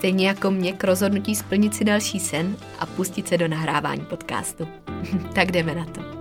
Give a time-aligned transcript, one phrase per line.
[0.00, 4.68] Stejně jako mě k rozhodnutí splnit si další sen a pustit se do nahrávání podcastu.
[5.34, 6.20] tak jdeme na to.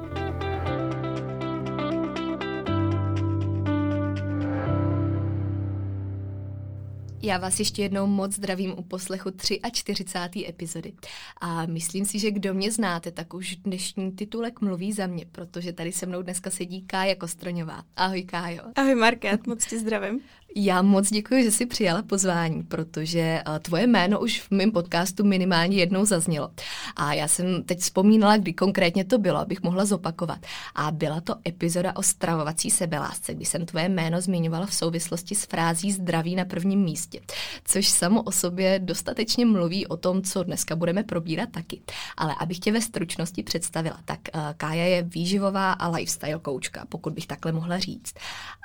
[7.22, 9.30] Já vás ještě jednou moc zdravím u poslechu
[9.72, 10.48] 43.
[10.50, 10.94] epizody.
[11.42, 15.74] A myslím si, že kdo mě znáte, tak už dnešní titulek mluví za mě, protože
[15.74, 17.84] tady se mnou dneska sedí Kája Kostroňová.
[17.96, 18.62] Ahoj Kájo.
[18.76, 20.22] Ahoj Market, moc tě zdravím.
[20.56, 25.24] Já moc děkuji, že jsi přijala pozvání, protože eh, tvoje jméno už v mém podcastu
[25.24, 26.52] minimálně jednou zaznělo.
[26.96, 30.40] A já jsem teď vzpomínala, kdy konkrétně to bylo, abych mohla zopakovat.
[30.76, 35.46] A byla to epizoda o stravovací sebelásce, kdy jsem tvoje jméno zmiňovala v souvislosti s
[35.46, 37.20] frází zdraví na prvním místě,
[37.66, 41.82] což samo o sobě dostatečně mluví o tom, co dneska budeme probírat taky.
[42.18, 47.14] Ale abych tě ve stručnosti představila, tak uh, Kája je výživová a lifestyle koučka, pokud
[47.14, 48.14] bych takhle mohla říct.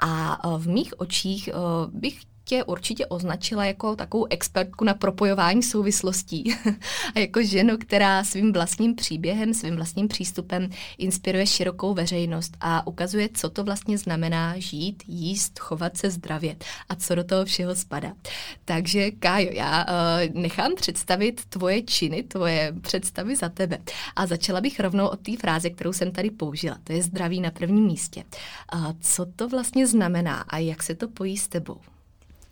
[0.02, 1.48] A uh, v mých očích
[1.83, 6.56] uh, bych tě určitě označila jako takovou expertku na propojování souvislostí
[7.14, 13.28] a jako ženu, která svým vlastním příběhem, svým vlastním přístupem inspiruje širokou veřejnost a ukazuje,
[13.34, 16.56] co to vlastně znamená žít, jíst, chovat se zdravě
[16.88, 18.12] a co do toho všeho spadá.
[18.64, 23.78] Takže Kájo, já uh, nechám představit tvoje činy, tvoje představy za tebe
[24.16, 26.78] a začala bych rovnou od té fráze, kterou jsem tady použila.
[26.84, 28.24] To je zdraví na prvním místě.
[28.74, 31.93] Uh, co to vlastně znamená a jak se to pojí s tebou?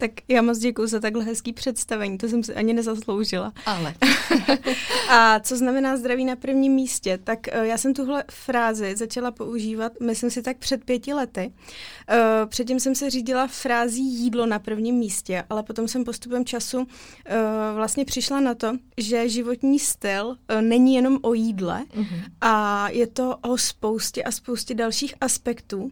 [0.03, 3.53] Tak já moc děkuji za takhle hezký představení, to jsem si ani nezasloužila.
[3.67, 3.95] Ale.
[5.09, 7.19] a co znamená zdraví na prvním místě?
[7.25, 11.53] Tak uh, já jsem tuhle frázi začala používat, myslím si tak před pěti lety.
[11.53, 16.79] Uh, předtím jsem se řídila frází jídlo na prvním místě, ale potom jsem postupem času
[16.79, 16.87] uh,
[17.75, 22.23] vlastně přišla na to, že životní styl není jenom o jídle uh-huh.
[22.41, 25.91] a je to o spoustě a spoustě dalších aspektů.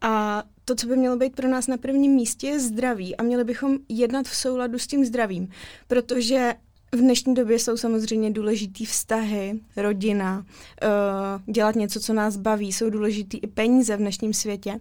[0.00, 3.44] A to, co by mělo být pro nás na prvním místě, je zdraví a měli
[3.44, 5.48] bychom jednat v souladu s tím zdravím,
[5.86, 6.54] protože
[6.94, 12.90] v dnešní době jsou samozřejmě důležitý vztahy, rodina, uh, dělat něco, co nás baví, jsou
[12.90, 14.80] důležitý i peníze v dnešním světě,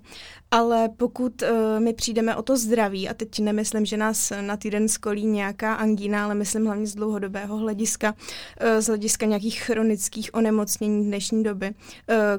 [0.52, 4.88] ale pokud uh, my přijdeme o to zdraví, a teď nemyslím, že nás na týden
[4.88, 11.06] skolí nějaká angína, ale myslím hlavně z dlouhodobého hlediska, uh, z hlediska nějakých chronických onemocnění
[11.06, 11.74] dnešní doby,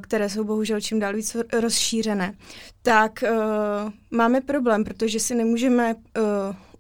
[0.00, 2.34] které jsou bohužel čím dál víc rozšířené,
[2.82, 3.24] tak
[4.10, 5.94] máme problém, protože si nemůžeme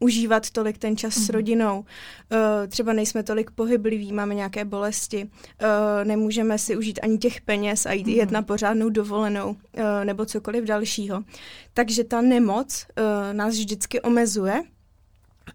[0.02, 1.22] užívat tolik ten čas mm.
[1.22, 1.34] s mhm.
[1.34, 1.78] rodinou.
[1.78, 5.68] Uh, třeba nejsme tolik pohybliví, máme nějaké bolesti, uh,
[6.04, 8.12] nemůžeme si užít ani těch peněz a jít mm.
[8.12, 9.56] jet na pořádnou dovolenou uh,
[10.04, 11.24] nebo cokoliv dalšího.
[11.74, 14.62] Takže ta nemoc uh, nás vždycky omezuje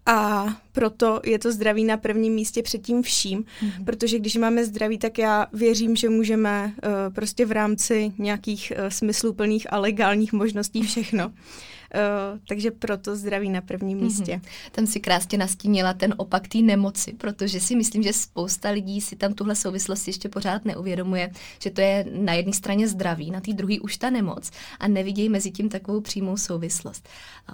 [0.06, 3.86] a proto je to zdraví na prvním místě před tím vším, mm-hmm.
[3.86, 8.88] protože když máme zdraví, tak já věřím, že můžeme uh, prostě v rámci nějakých uh,
[8.88, 11.31] smysluplných a legálních možností všechno.
[11.97, 14.08] Uh, takže proto zdraví na prvním mhm.
[14.08, 14.35] místě.
[14.35, 14.72] Mm-hmm.
[14.72, 19.16] Tam si krásně nastínila ten opak té nemoci, protože si myslím, že spousta lidí si
[19.16, 21.31] tam tuhle souvislost ještě pořád neuvědomuje,
[21.62, 25.30] že to je na jedné straně zdraví, na té druhé už ta nemoc a nevidějí
[25.30, 27.09] mezi tím takovou přímou souvislost.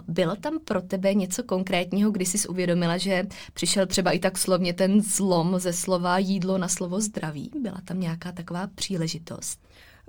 [0.07, 4.73] Bylo tam pro tebe něco konkrétního, kdy jsi uvědomila, že přišel třeba i tak slovně
[4.73, 7.51] ten zlom ze slova jídlo na slovo zdraví?
[7.61, 9.59] Byla tam nějaká taková příležitost?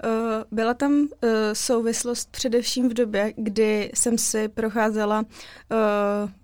[0.03, 1.09] Eh, byla tam uh,
[1.53, 5.25] souvislost především v době, kdy jsem si procházela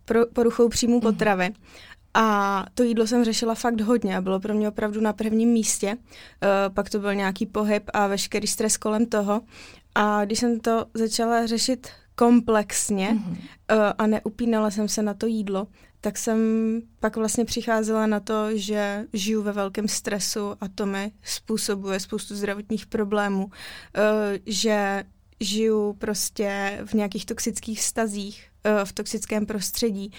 [0.05, 1.01] pro, poruchou příjmu mm.
[1.01, 1.51] potravy.
[2.15, 5.97] A to jídlo jsem řešila fakt hodně a bylo pro mě opravdu na prvním místě.
[6.75, 9.41] Pak to byl nějaký pohyb a veškerý stres kolem toho.
[9.95, 13.95] A když jsem to začala řešit komplexně mm-hmm.
[13.99, 15.67] a neupínala jsem se na to jídlo,
[16.01, 16.39] tak jsem
[17.01, 22.35] pak vlastně přicházela na to, že žiju ve velkém stresu a to mi způsobuje spoustu
[22.35, 23.51] zdravotních problémů, uh,
[24.47, 25.05] že
[25.41, 30.13] žiju prostě v nějakých toxických vztazích, uh, v toxickém prostředí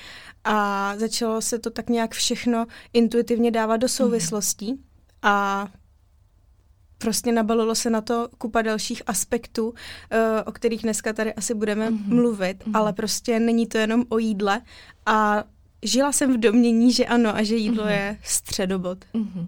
[0.44, 4.84] a začalo se to tak nějak všechno intuitivně dávat do souvislostí
[5.22, 5.68] a
[6.98, 9.75] prostě nabalilo se na to kupa dalších aspektů, uh,
[10.45, 12.16] o kterých dneska tady asi budeme mm-hmm.
[12.16, 12.72] mluvit, mm-hmm.
[12.77, 14.62] ale prostě není to jenom o jídle
[15.06, 15.44] a
[15.83, 17.92] žila jsem v domění, že ano a že jídlo mm-hmm.
[17.92, 18.98] je středobod.
[19.13, 19.48] Mm-hmm.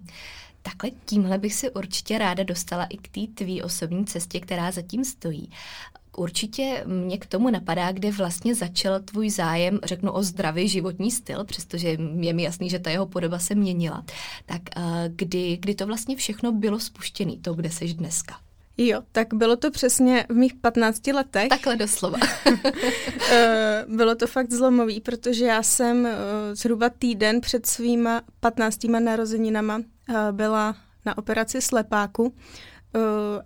[0.62, 5.06] Takhle tímhle bych si určitě ráda dostala i k té tvý osobní cestě, která zatím
[5.06, 5.50] stojí.
[6.18, 11.44] Určitě mě k tomu napadá, kde vlastně začal tvůj zájem, řeknu o zdravý životní styl,
[11.44, 14.06] přestože je mi jasný, že ta jeho podoba se měnila.
[14.46, 14.82] Tak eh,
[15.16, 18.40] kdy, kdy to vlastně všechno bylo spuštěné, to, kde seš dneska?
[18.78, 21.50] Jo, tak bylo to přesně v mých 15 letech.
[21.50, 22.18] Takhle doslova.
[23.32, 26.16] Eh, bylo to fakt zlomový, protože já jsem eh,
[26.56, 28.84] zhruba týden před svýma 15.
[28.84, 29.82] narozeninama
[30.32, 30.76] byla
[31.06, 32.73] na operaci slepáku Eh,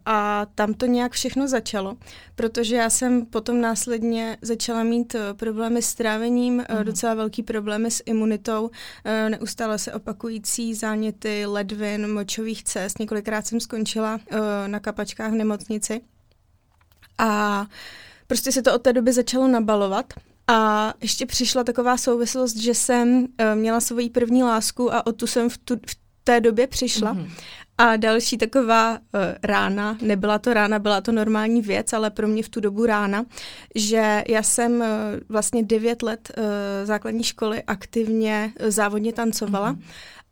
[0.05, 1.97] a tam to nějak všechno začalo,
[2.35, 6.83] protože já jsem potom následně začala mít eh, problémy s trávením, mm.
[6.83, 8.69] docela velký problémy s imunitou,
[9.29, 12.99] neustále se opakující záněty ledvin, močových cest.
[12.99, 14.19] Několikrát jsem skončila
[14.67, 16.01] na kapačkách v nemocnici.
[17.17, 17.65] A
[18.27, 20.13] prostě se to od té doby začalo nabalovat.
[20.47, 25.49] A ještě přišla taková souvislost, že jsem měla svoji první lásku a o tu jsem
[25.49, 27.15] v, tu, v té době přišla.
[27.15, 27.29] Mm-hmm.
[27.77, 28.99] A další taková uh,
[29.43, 33.25] rána, nebyla to rána, byla to normální věc, ale pro mě v tu dobu rána,
[33.75, 34.85] že já jsem uh,
[35.29, 36.43] vlastně devět let uh,
[36.83, 39.73] základní školy aktivně uh, závodně tancovala.
[39.73, 39.81] Mm-hmm.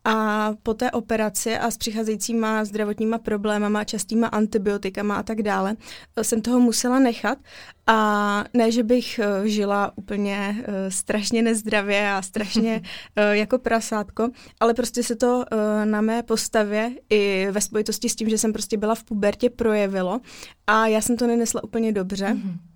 [0.08, 5.76] A po té operaci a s přicházejícíma zdravotníma problémama, častýma antibiotikama a tak dále,
[6.22, 7.38] jsem toho musela nechat.
[7.86, 12.82] A ne, že bych uh, žila úplně uh, strašně nezdravě a strašně
[13.30, 14.28] jako prasátko,
[14.60, 15.44] ale prostě se to
[15.84, 20.20] na mé postavě i ve spojitosti s tím, že jsem prostě byla v pubertě projevilo
[20.66, 22.26] a já jsem to nenesla úplně dobře.
[22.26, 22.75] Mm-hmm.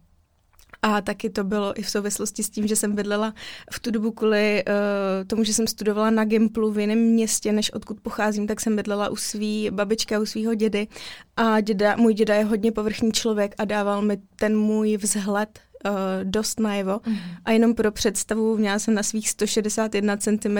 [0.82, 3.34] A taky to bylo i v souvislosti s tím, že jsem bydlela
[3.72, 4.74] v tu dobu kvůli uh,
[5.26, 9.08] tomu, že jsem studovala na Gimplu v jiném městě, než odkud pocházím, tak jsem bydlela
[9.08, 10.86] u svý babičky a u svého dědy.
[11.36, 15.92] A děda, můj děda je hodně povrchní člověk a dával mi ten můj vzhled uh,
[16.24, 17.00] dost najevo.
[17.06, 17.16] Mm.
[17.44, 20.58] A jenom pro představu, měla jsem na svých 161 cm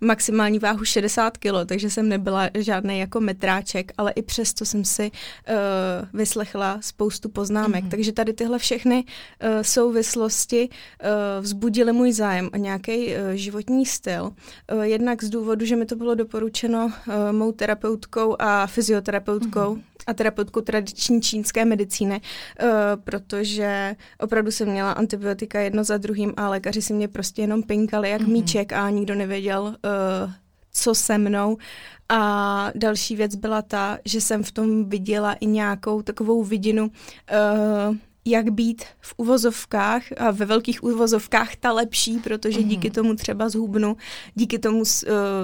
[0.00, 5.10] maximální váhu 60 kg, takže jsem nebyla žádný jako metráček, ale i přesto jsem si
[5.10, 5.56] uh,
[6.12, 7.84] vyslechla spoustu poznámek.
[7.84, 7.90] Mm.
[7.90, 14.32] Takže tady tyhle všechny uh, souvislosti uh, vzbudily můj zájem a nějaký uh, životní styl.
[14.72, 19.82] Uh, jednak z důvodu, že mi to bylo doporučeno uh, mou terapeutkou a fyzioterapeutkou, mm
[20.06, 22.68] a terapeutkou tradiční čínské medicíny, uh,
[23.04, 28.10] protože opravdu jsem měla antibiotika jedno za druhým a lékaři si mě prostě jenom pinkali
[28.10, 28.32] jak mm-hmm.
[28.32, 30.32] míček a nikdo nevěděl, uh,
[30.72, 31.56] co se mnou.
[32.08, 37.96] A další věc byla ta, že jsem v tom viděla i nějakou takovou vidinu uh,
[38.24, 42.94] jak být v uvozovkách a ve velkých uvozovkách ta lepší, protože díky mhm.
[42.94, 43.96] tomu třeba zhubnu,
[44.34, 44.84] díky tomu uh,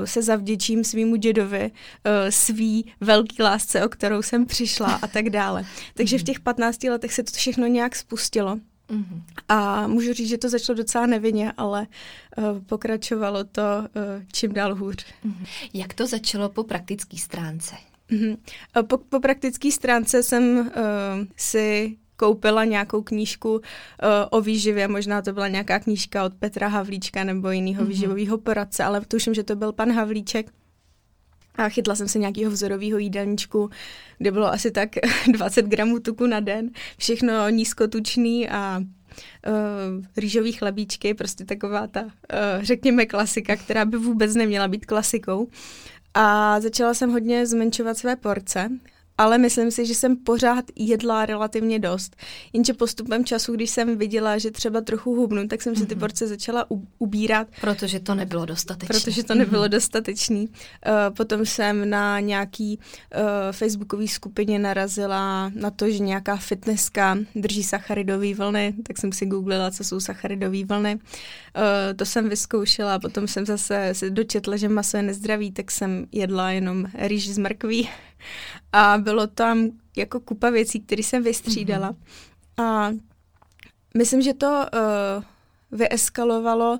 [0.04, 5.64] se zavděčím svýmu dědovi, uh, svý velký lásce, o kterou jsem přišla a tak dále.
[5.94, 6.26] Takže v mhm.
[6.26, 8.58] těch 15 letech se to všechno nějak spustilo.
[8.90, 9.22] Mm-hmm.
[9.48, 11.86] A můžu říct, že to začalo docela nevinně, ale
[12.36, 14.96] uh, pokračovalo to uh, čím dál hůř.
[14.96, 15.46] Mm-hmm.
[15.74, 17.76] Jak to začalo po praktické stránce?
[18.10, 18.36] Mm-hmm.
[18.86, 20.66] Po, po praktické stránce jsem uh,
[21.36, 23.60] si koupila nějakou knížku uh,
[24.30, 27.88] o výživě, možná to byla nějaká knížka od Petra Havlíčka nebo jiného mm-hmm.
[27.88, 30.52] výživového poradce, ale tuším, že to byl pan Havlíček.
[31.56, 33.70] A chytla jsem se nějakého vzorového jídelníčku,
[34.18, 34.88] kde bylo asi tak
[35.32, 42.08] 20 gramů tuku na den, všechno nízkotučný a uh, rýžový chlebíčky, prostě taková ta, uh,
[42.60, 45.48] řekněme, klasika, která by vůbec neměla být klasikou.
[46.14, 48.70] A začala jsem hodně zmenšovat své porce
[49.18, 52.16] ale myslím si, že jsem pořád jedla relativně dost.
[52.52, 56.00] Jenže postupem času, když jsem viděla, že třeba trochu hubnu, tak jsem si ty mhm.
[56.00, 57.48] porce začala u- ubírat.
[57.60, 59.00] Protože to nebylo dostatečné.
[59.00, 59.70] Protože to nebylo mhm.
[59.70, 60.48] dostatečný.
[60.48, 67.62] Uh, potom jsem na nějaký uh, facebookové skupině narazila na to, že nějaká fitnesska drží
[67.62, 70.94] sacharidové vlny, tak jsem si googlila, co jsou sacharidové vlny.
[70.94, 71.02] Uh,
[71.96, 76.50] to jsem vyzkoušela, potom jsem zase se dočetla, že maso je nezdravý, tak jsem jedla
[76.50, 77.88] jenom rýži z mrkví
[78.72, 81.92] a bylo tam jako kupa věcí, které jsem vystřídala.
[81.92, 82.64] Mm-hmm.
[82.64, 82.92] A
[83.98, 86.78] myslím, že to uh, vyeskalovalo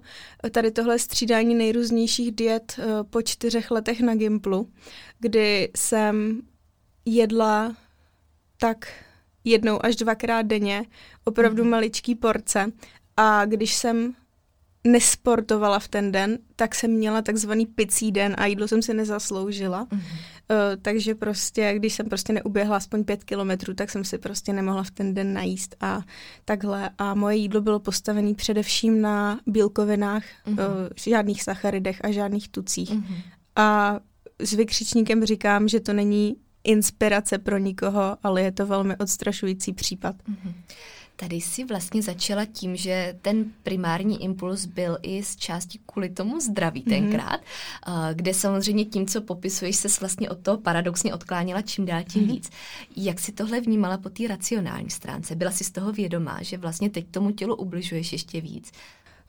[0.50, 4.70] tady tohle střídání nejrůznějších diet uh, po čtyřech letech na Gimplu,
[5.18, 6.42] kdy jsem
[7.04, 7.76] jedla
[8.56, 8.92] tak
[9.44, 10.84] jednou až dvakrát denně,
[11.24, 11.70] opravdu mm.
[11.70, 12.72] maličký porce.
[13.16, 14.14] A když jsem
[14.86, 19.86] nesportovala v ten den, tak jsem měla takzvaný picí den a jídlo jsem si nezasloužila.
[19.86, 20.00] Mm-hmm.
[20.50, 24.82] Uh, takže prostě, když jsem prostě neuběhla aspoň pět kilometrů, tak jsem si prostě nemohla
[24.82, 26.02] v ten den najíst a
[26.44, 26.90] takhle.
[26.98, 30.52] A moje jídlo bylo postavené především na bílkovinách, mm-hmm.
[30.52, 32.90] uh, žádných sacharidech a žádných tucích.
[32.90, 33.22] Mm-hmm.
[33.56, 34.00] A
[34.38, 40.16] s vykřičníkem říkám, že to není inspirace pro nikoho, ale je to velmi odstrašující případ.
[40.16, 40.52] Mm-hmm.
[41.16, 46.40] Tady si vlastně začala tím, že ten primární impuls byl i z části kvůli tomu
[46.40, 46.88] zdraví mm-hmm.
[46.88, 47.40] tenkrát,
[48.12, 52.32] kde samozřejmě tím, co popisuješ, se vlastně od toho paradoxně odkláněla čím dál tím mm-hmm.
[52.32, 52.50] víc.
[52.96, 55.34] Jak si tohle vnímala po té racionální stránce?
[55.34, 58.72] Byla si z toho vědomá, že vlastně teď tomu tělu ubližuješ ještě víc?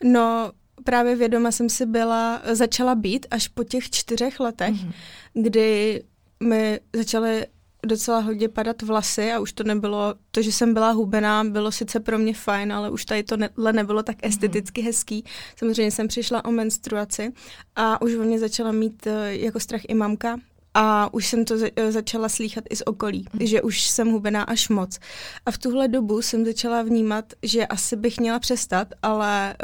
[0.03, 0.51] No,
[0.83, 4.93] právě vědoma jsem si byla, začala být až po těch čtyřech letech, mm-hmm.
[5.33, 6.03] kdy
[6.43, 7.45] mi začaly
[7.87, 11.99] docela hodně padat vlasy a už to nebylo, to, že jsem byla hubená, bylo sice
[11.99, 14.29] pro mě fajn, ale už tady to ne, nebylo tak mhm.
[14.29, 15.23] esteticky hezký.
[15.55, 17.33] Samozřejmě jsem přišla o menstruaci
[17.75, 20.39] a už o mě začala mít eh, jako strach i mamka,
[20.79, 23.47] a už jsem to eh, začala slýchat i z okolí, mm.
[23.47, 24.99] že už jsem hubená až moc.
[25.45, 29.55] A v tuhle dobu jsem začala vnímat, že asi bych měla přestat, ale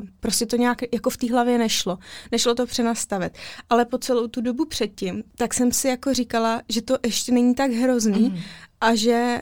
[0.00, 1.98] uh, prostě to nějak jako v té hlavě nešlo.
[2.32, 3.32] Nešlo to přenastavit.
[3.70, 7.54] Ale po celou tu dobu předtím, tak jsem si jako říkala, že to ještě není
[7.54, 8.38] tak hrozný mm.
[8.80, 9.40] a že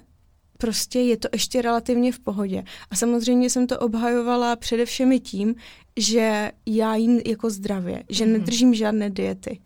[0.58, 2.64] prostě je to ještě relativně v pohodě.
[2.90, 5.54] A samozřejmě jsem to obhajovala především tím,
[5.96, 8.32] že já jím jako zdravě, že mm.
[8.32, 9.60] nedržím žádné diety.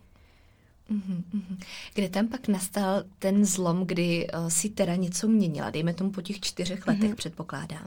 [0.91, 1.57] Mm-hmm.
[1.93, 6.21] Kde tam pak nastal ten zlom, kdy uh, si teda něco měnila, dejme tomu po
[6.21, 7.15] těch čtyřech letech, mm-hmm.
[7.15, 7.85] předpokládám?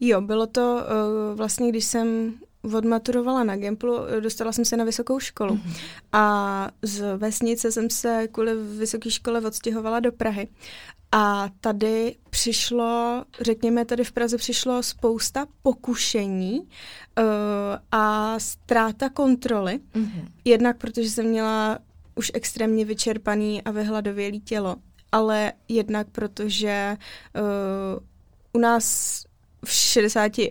[0.00, 2.34] Jo, bylo to uh, vlastně, když jsem
[2.74, 5.76] odmaturovala na Gimplu, dostala jsem se na vysokou školu mm-hmm.
[6.12, 10.48] a z vesnice jsem se kvůli vysoké škole odstěhovala do Prahy.
[11.12, 16.66] A tady přišlo, řekněme, tady v Praze přišlo spousta pokušení uh,
[17.92, 19.80] a ztráta kontroly.
[19.94, 20.28] Mm-hmm.
[20.44, 21.78] Jednak protože jsem měla
[22.14, 24.76] už extrémně vyčerpaný a vyhladovělý tělo,
[25.12, 26.96] ale jednak protože
[27.36, 28.02] uh,
[28.52, 29.24] u nás
[29.64, 30.48] v 60, uh,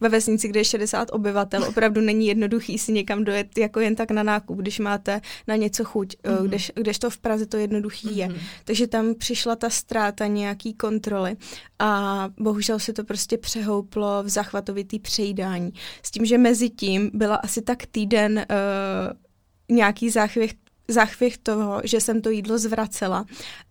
[0.00, 4.10] ve vesnici, kde je 60 obyvatel, opravdu není jednoduchý si někam dojet jako jen tak
[4.10, 6.40] na nákup, když máte na něco chuť, mm-hmm.
[6.40, 8.18] uh, kdež, kdežto v Praze to jednoduchý mm-hmm.
[8.18, 8.28] je.
[8.28, 8.38] Mhm.
[8.64, 11.36] Takže tam přišla ta ztráta nějaký kontroly
[11.78, 15.72] a bohužel se to prostě přehouplo v zachvatovitý přejídání.
[16.02, 20.50] S tím, že mezi tím byla asi tak týden uh, nějaký záchvěv
[20.88, 23.24] záchvěv toho, že jsem to jídlo zvracela,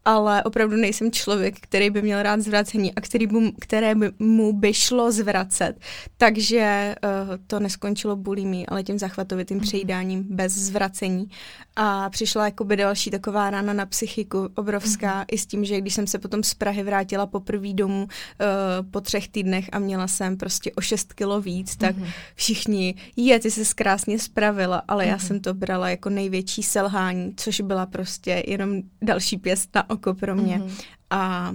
[0.06, 4.54] ale opravdu nejsem člověk, který by měl rád zvracení a který by, které by mu
[4.54, 5.80] by šlo zvracet.
[6.18, 9.64] Takže uh, to neskončilo bulimí, ale tím zachvatovitým mm.
[9.64, 11.30] přejídáním bez zvracení.
[11.76, 15.26] A přišla jakoby další taková rána na psychiku obrovská mm.
[15.32, 19.02] i s tím, že když jsem se potom z Prahy vrátila poprvé domů uh, po
[19.02, 22.06] třech týdnech a měla jsem prostě o 6 kilo víc, tak mm.
[22.36, 25.10] všichni, je, ty se krásně spravila, ale mm.
[25.10, 27.03] já jsem to brala jako největší selhání,
[27.38, 30.58] což byla prostě jenom další pěst na oko pro mě.
[30.58, 30.84] Mm-hmm.
[31.10, 31.54] A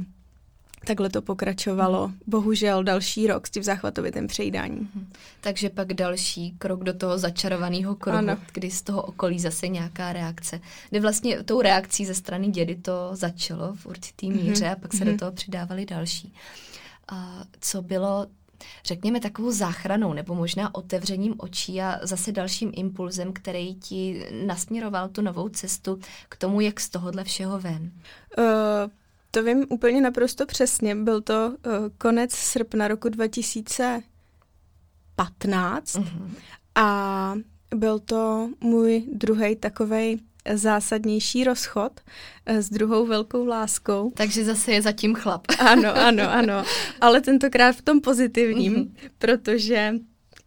[0.86, 2.08] takhle to pokračovalo.
[2.08, 2.14] Mm-hmm.
[2.26, 4.88] Bohužel další rok s tím záchvatovitým přejídáním.
[4.96, 5.04] Mm-hmm.
[5.40, 8.36] Takže pak další krok do toho začarovaného kruhu, ano.
[8.52, 10.60] kdy z toho okolí zase nějaká reakce.
[10.90, 14.38] Kdy vlastně tou reakcí ze strany dědy to začalo v určitý mhm.
[14.38, 14.72] míře mm-hmm.
[14.72, 15.04] a pak se mm-hmm.
[15.04, 15.18] do mhm.
[15.18, 16.34] toho přidávali další.
[17.08, 18.26] A co bylo
[18.84, 25.22] řekněme, takovou záchranou nebo možná otevřením očí a zase dalším impulzem, který ti nasměroval tu
[25.22, 25.98] novou cestu
[26.28, 27.92] k tomu, jak z tohohle všeho ven?
[28.38, 28.44] Uh,
[29.30, 30.94] to vím úplně naprosto přesně.
[30.94, 31.54] Byl to uh,
[31.98, 36.30] konec srpna roku 2015 uh-huh.
[36.74, 37.34] a
[37.74, 40.20] byl to můj druhý takový
[40.54, 42.00] zásadnější rozchod
[42.46, 44.12] eh, s druhou velkou láskou.
[44.16, 45.46] Takže zase je zatím chlap.
[45.58, 46.64] Ano, ano, ano.
[47.00, 49.10] Ale tentokrát v tom pozitivním, mm-hmm.
[49.18, 49.94] protože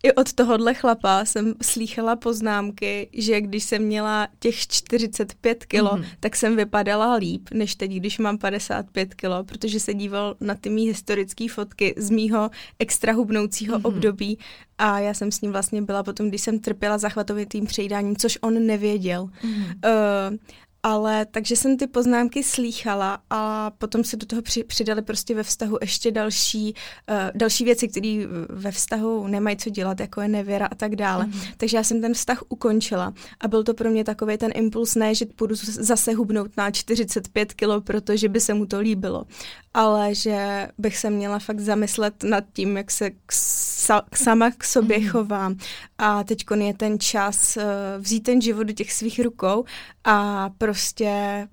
[0.03, 6.05] i od tohohle chlapa jsem slýchala poznámky, že když jsem měla těch 45 kilo, mm-hmm.
[6.19, 10.69] tak jsem vypadala líp, než teď, když mám 55 kilo, protože se díval na ty
[10.69, 13.87] mý historické fotky z mýho extra hubnoucího mm-hmm.
[13.87, 14.37] období
[14.77, 18.65] a já jsem s ním vlastně byla potom, když jsem trpěla zachvatovitým přejídáním, což on
[18.65, 19.29] nevěděl.
[19.43, 20.31] Mm-hmm.
[20.31, 20.37] Uh,
[20.83, 25.43] ale takže jsem ty poznámky slýchala a potom se do toho při, přidali prostě ve
[25.43, 26.73] vztahu ještě další,
[27.09, 31.25] uh, další věci, které ve vztahu nemají co dělat, jako je nevěra a tak dále.
[31.25, 31.33] Mm.
[31.57, 35.15] Takže já jsem ten vztah ukončila a byl to pro mě takový ten impuls, ne,
[35.15, 39.25] že půjdu zase hubnout na 45 kilo, protože by se mu to líbilo,
[39.73, 43.33] ale že bych se měla fakt zamyslet nad tím, jak se k,
[43.81, 45.07] sa, sama k sobě mm.
[45.07, 45.55] chovám
[45.97, 47.63] a teď je ten čas uh,
[47.97, 49.65] vzít ten život do těch svých rukou
[50.03, 51.47] a prostě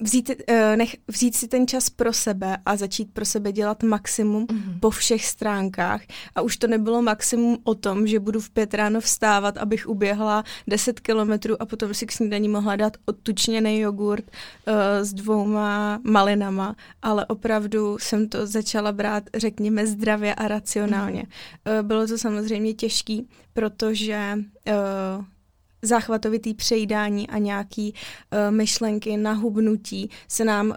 [0.00, 4.46] vzít, uh, nech, vzít si ten čas pro sebe a začít pro sebe dělat maximum
[4.46, 4.80] mm-hmm.
[4.80, 6.02] po všech stránkách.
[6.34, 10.44] A už to nebylo maximum o tom, že budu v pět ráno vstávat, abych uběhla
[10.66, 16.76] 10 kilometrů a potom si k snídaní mohla dát odtučněný jogurt uh, s dvouma malinama,
[17.02, 21.22] ale opravdu jsem to začala brát, řekněme, zdravě a racionálně.
[21.22, 21.80] Mm-hmm.
[21.80, 25.24] Uh, bylo to samozřejmě těžký, protože uh,
[25.82, 30.74] záchvatovitý přejídání a nějaký uh, myšlenky na hubnutí se nám uh,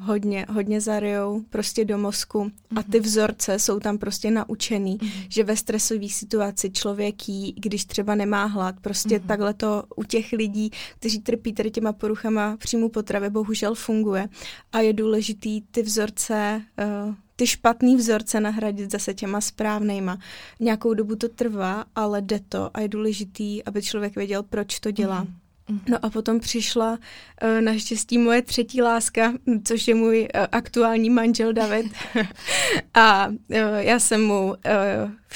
[0.00, 2.78] hodně, hodně zarijou prostě do mozku mm-hmm.
[2.78, 3.06] a ty mhm.
[3.06, 5.26] vzorce jsou tam prostě naučený, mm-hmm.
[5.28, 9.26] že ve stresové situaci člověk jí, když třeba nemá hlad, prostě mm-hmm.
[9.26, 14.28] takhle to u těch lidí, kteří trpí tady těma poruchama příjmu potravy, bohužel funguje
[14.72, 16.62] a je důležitý ty vzorce
[17.08, 20.18] uh, ty špatný vzorce nahradit zase těma správnejma.
[20.60, 24.90] Nějakou dobu to trvá, ale jde to a je důležitý, aby člověk věděl, proč to
[24.90, 25.20] dělá.
[25.68, 25.80] Mm.
[25.88, 29.32] No a potom přišla uh, naštěstí moje třetí láska,
[29.64, 31.86] což je můj uh, aktuální manžel David.
[32.94, 33.34] a uh,
[33.78, 34.54] já jsem mu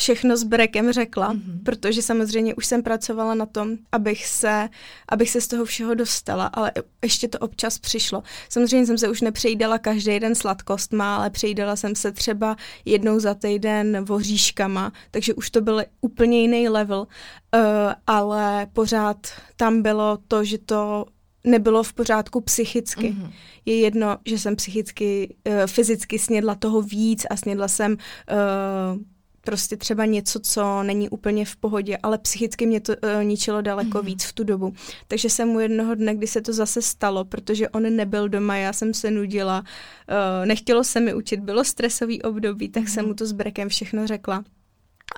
[0.00, 1.62] všechno s brekem řekla, mm-hmm.
[1.64, 4.68] protože samozřejmě už jsem pracovala na tom, abych se,
[5.08, 6.72] abych se z toho všeho dostala, ale
[7.04, 8.22] ještě to občas přišlo.
[8.48, 13.34] Samozřejmě jsem se už nepřejídala každý den sladkostma, ale přejídala jsem se třeba jednou za
[13.34, 17.60] týden voříškama, takže už to byl úplně jiný level, uh,
[18.06, 19.26] ale pořád
[19.56, 21.06] tam bylo to, že to
[21.44, 23.12] nebylo v pořádku psychicky.
[23.12, 23.32] Mm-hmm.
[23.64, 29.00] Je jedno, že jsem psychicky, uh, fyzicky snědla toho víc a snědla jsem uh,
[29.44, 33.98] prostě třeba něco, co není úplně v pohodě, ale psychicky mě to uh, ničilo daleko
[33.98, 34.06] mm.
[34.06, 34.72] víc v tu dobu.
[35.08, 38.72] Takže jsem mu jednoho dne, kdy se to zase stalo, protože on nebyl doma, já
[38.72, 42.88] jsem se nudila, uh, nechtělo se mi učit, bylo stresový období, tak mm.
[42.88, 44.44] jsem mu to s brekem všechno řekla.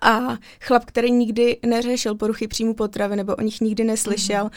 [0.02, 4.50] A chlap, který nikdy neřešil poruchy příjmu potravy nebo o nich nikdy neslyšel, mm.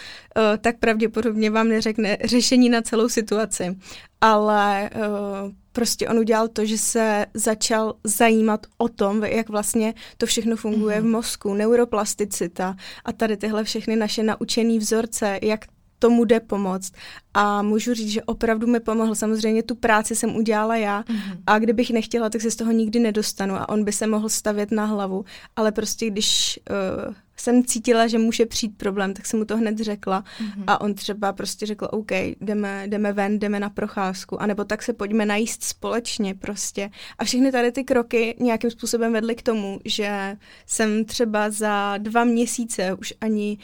[0.62, 3.78] tak pravděpodobně vám neřekne řešení na celou situaci.
[4.22, 10.26] Ale uh, prostě on udělal to, že se začal zajímat o tom, jak vlastně to
[10.26, 11.08] všechno funguje mm.
[11.08, 12.76] v mozku, neuroplasticita
[13.06, 15.66] a tady tyhle všechny naše naučené vzorce, jak
[16.06, 16.94] tomu jde pomoct.
[17.34, 19.16] A můžu říct, že opravdu mi pomohl.
[19.16, 21.38] Samozřejmě tu práci jsem udělala já mm-hmm.
[21.48, 24.72] a kdybych nechtěla, tak se z toho nikdy nedostanu a on by se mohl stavět
[24.72, 25.26] na hlavu.
[25.56, 26.60] Ale prostě když
[27.08, 30.64] uh, jsem cítila, že může přijít problém, tak jsem mu to hned řekla mm-hmm.
[30.68, 34.94] a on třeba prostě řekl, OK, jdeme, jdeme ven, jdeme na procházku, anebo tak se
[34.94, 36.90] pojďme najíst společně prostě.
[37.18, 42.24] A všechny tady ty kroky nějakým způsobem vedly k tomu, že jsem třeba za dva
[42.24, 43.58] měsíce už ani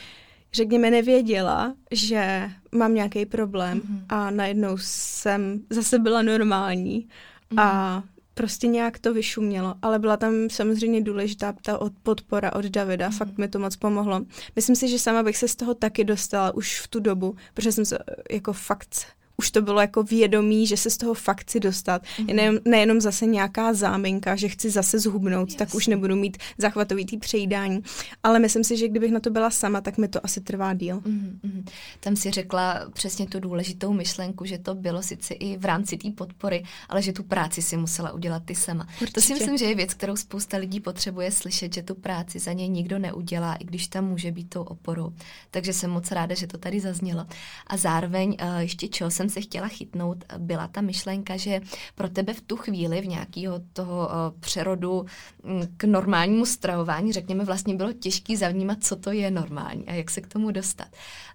[0.54, 4.06] řekněme, nevěděla, že mám nějaký problém mm-hmm.
[4.10, 7.08] a najednou jsem zase byla normální
[7.52, 7.62] mm-hmm.
[7.62, 13.14] a prostě nějak to vyšumělo, ale byla tam samozřejmě důležitá ta podpora od Davida, mm.
[13.14, 14.22] fakt mi to moc pomohlo.
[14.56, 17.72] Myslím si, že sama bych se z toho taky dostala už v tu dobu, protože
[17.72, 17.98] jsem se
[18.32, 19.06] jako fakt
[19.42, 22.02] už to bylo jako vědomí, že se z toho fakt chci dostat.
[22.04, 22.36] Mm-hmm.
[22.36, 25.58] Nejen, nejenom zase nějaká záminka, že chci zase zhubnout, yes.
[25.58, 27.82] tak už nebudu mít zachvatovitý přejídání.
[28.24, 30.98] Ale myslím si, že kdybych na to byla sama, tak mi to asi trvá díl.
[30.98, 31.64] Mm-hmm.
[32.00, 36.12] Tam si řekla přesně tu důležitou myšlenku, že to bylo sice i v rámci té
[36.12, 38.88] podpory, ale že tu práci si musela udělat ty sama.
[39.02, 39.12] Určitě.
[39.12, 42.54] To si myslím, že je věc, kterou spousta lidí potřebuje slyšet, že tu práci za
[42.54, 45.14] něj nikdo neudělá, i když tam může být tou oporou.
[45.52, 47.26] Takže jsem moc ráda, že to tady zaznělo.
[47.68, 51.62] A zároveň uh, ještě čeho jsem se chtěla chytnout, byla ta myšlenka, že
[51.96, 55.06] pro tebe v tu chvíli, v nějakého toho uh, přerodu
[55.44, 60.12] mm, k normálnímu stravování, řekněme, vlastně bylo těžké zavnímat, co to je normální a jak
[60.12, 60.88] se k tomu dostat.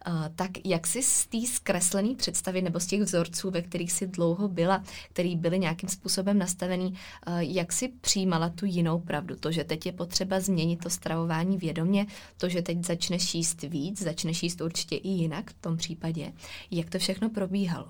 [0.09, 4.07] Uh, tak jak si z té zkreslené představy nebo z těch vzorců, ve kterých si
[4.07, 9.37] dlouho byla, který byly nějakým způsobem nastavený, uh, jak si přijímala tu jinou pravdu?
[9.37, 12.07] To, že teď je potřeba změnit to stravování vědomě,
[12.37, 16.33] to, že teď začneš jíst víc, začneš jíst určitě i jinak v tom případě.
[16.71, 17.86] Jak to všechno probíhalo?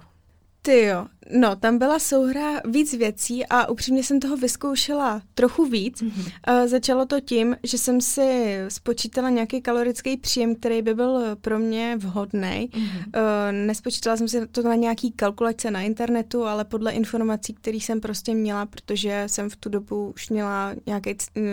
[0.67, 6.03] Ty jo, no tam byla souhra víc věcí a upřímně jsem toho vyzkoušela trochu víc.
[6.03, 6.63] Mm-hmm.
[6.63, 11.59] Uh, začalo to tím, že jsem si spočítala nějaký kalorický příjem, který by byl pro
[11.59, 12.71] mě vhodný.
[12.73, 12.81] Mm-hmm.
[13.07, 18.01] Uh, nespočítala jsem si to na nějaký kalkulace na internetu, ale podle informací, které jsem
[18.01, 21.45] prostě měla, protože jsem v tu dobu už měla nějaký uh,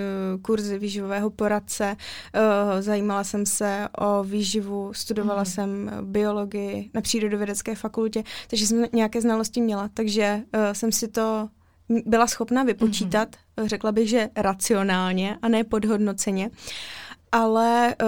[0.41, 5.54] kurz výživového poradce, uh, zajímala jsem se o výživu, studovala mm-hmm.
[5.54, 11.49] jsem biologii na přírodovědecké fakultě, takže jsem nějaké znalosti měla, takže uh, jsem si to
[12.05, 13.67] byla schopna vypočítat, mm-hmm.
[13.67, 16.49] řekla bych, že racionálně a ne podhodnoceně.
[17.35, 18.07] Ale uh,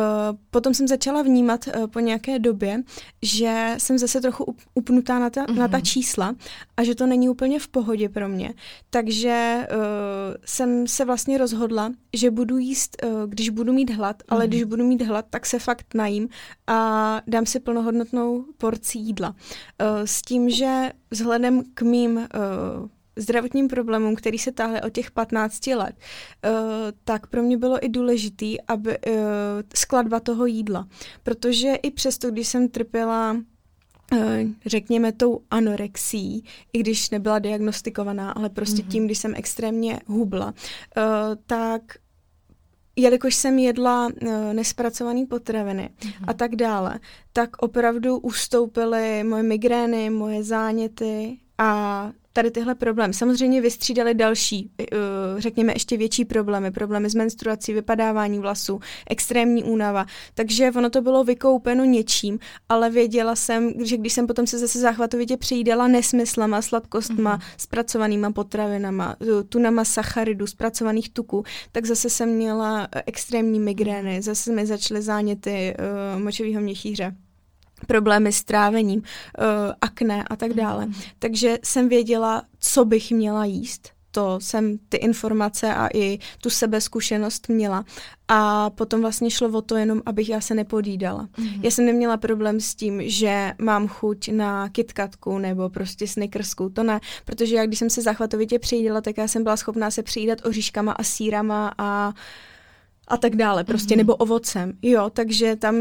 [0.50, 2.84] potom jsem začala vnímat uh, po nějaké době,
[3.22, 5.56] že jsem zase trochu upnutá na ta, mm-hmm.
[5.56, 6.36] na ta čísla
[6.78, 8.54] a že to není úplně v pohodě pro mě.
[8.90, 9.78] Takže uh,
[10.46, 14.26] jsem se vlastně rozhodla, že budu jíst, uh, když budu mít hlad, mm-hmm.
[14.30, 14.50] ale mhm.
[14.50, 16.30] když budu mít hlad, tak se fakt najím
[16.68, 19.30] a dám si plnohodnotnou porci jídla.
[19.30, 22.26] Uh, s tím, že vzhledem k mým uh,
[23.16, 26.52] zdravotním problémům, který se táhly od těch 15 let, uh,
[27.04, 29.16] tak pro mě bylo i důležitý, aby uh,
[29.76, 30.88] skladba toho jídla.
[31.24, 33.38] Protože i přesto, když jsem trpěla
[34.66, 38.88] řekněme tou anorexí, i když nebyla diagnostikovaná, ale prostě mm-hmm.
[38.88, 40.54] tím, když jsem extrémně hubla,
[41.46, 41.82] tak
[42.96, 44.10] jelikož jsem jedla
[44.54, 46.26] nespracované potraviny mm-hmm.
[46.28, 47.00] a tak dále,
[47.34, 53.14] tak opravdu ustoupily moje migrény, moje záněty a tady tyhle problémy.
[53.14, 54.86] Samozřejmě vystřídali další, eh,
[55.38, 60.06] řekněme ještě větší problémy, problémy s menstruací, vypadávání vlasů, extrémní únava.
[60.34, 64.80] Takže ono to bylo vykoupeno něčím, ale věděla jsem, že když jsem potom se zase
[64.80, 67.54] záchvatovitě přijídala nesmyslama, sladkostma, mm-hmm.
[67.58, 74.52] zpracovanýma potravinama, eh, tunama sacharidu, zpracovaných tuků, tak zase jsem měla eh, extrémní migrény, zase
[74.52, 75.76] mi začaly záněty
[76.16, 77.16] uh, močového měchýře
[77.88, 79.46] problémy s trávením, uh,
[79.82, 80.86] akné a tak dále.
[80.86, 80.94] Mm.
[81.20, 83.96] Takže jsem věděla, co bych měla jíst.
[84.12, 87.86] To jsem ty informace a i tu sebezkušenost měla.
[88.28, 91.30] A potom vlastně šlo o to jenom, abych já se nepodídala.
[91.38, 91.48] Mm.
[91.64, 96.84] Já jsem neměla problém s tím, že mám chuť na kitkatku nebo prostě snickersku, to
[96.84, 100.46] ne, protože já když jsem se zachvatovitě přijídala, tak já jsem byla schopná se přijídat
[100.46, 102.14] oříškama a sírama a
[103.08, 103.98] a tak dále, prostě, mm-hmm.
[103.98, 105.76] nebo ovocem, jo, takže tam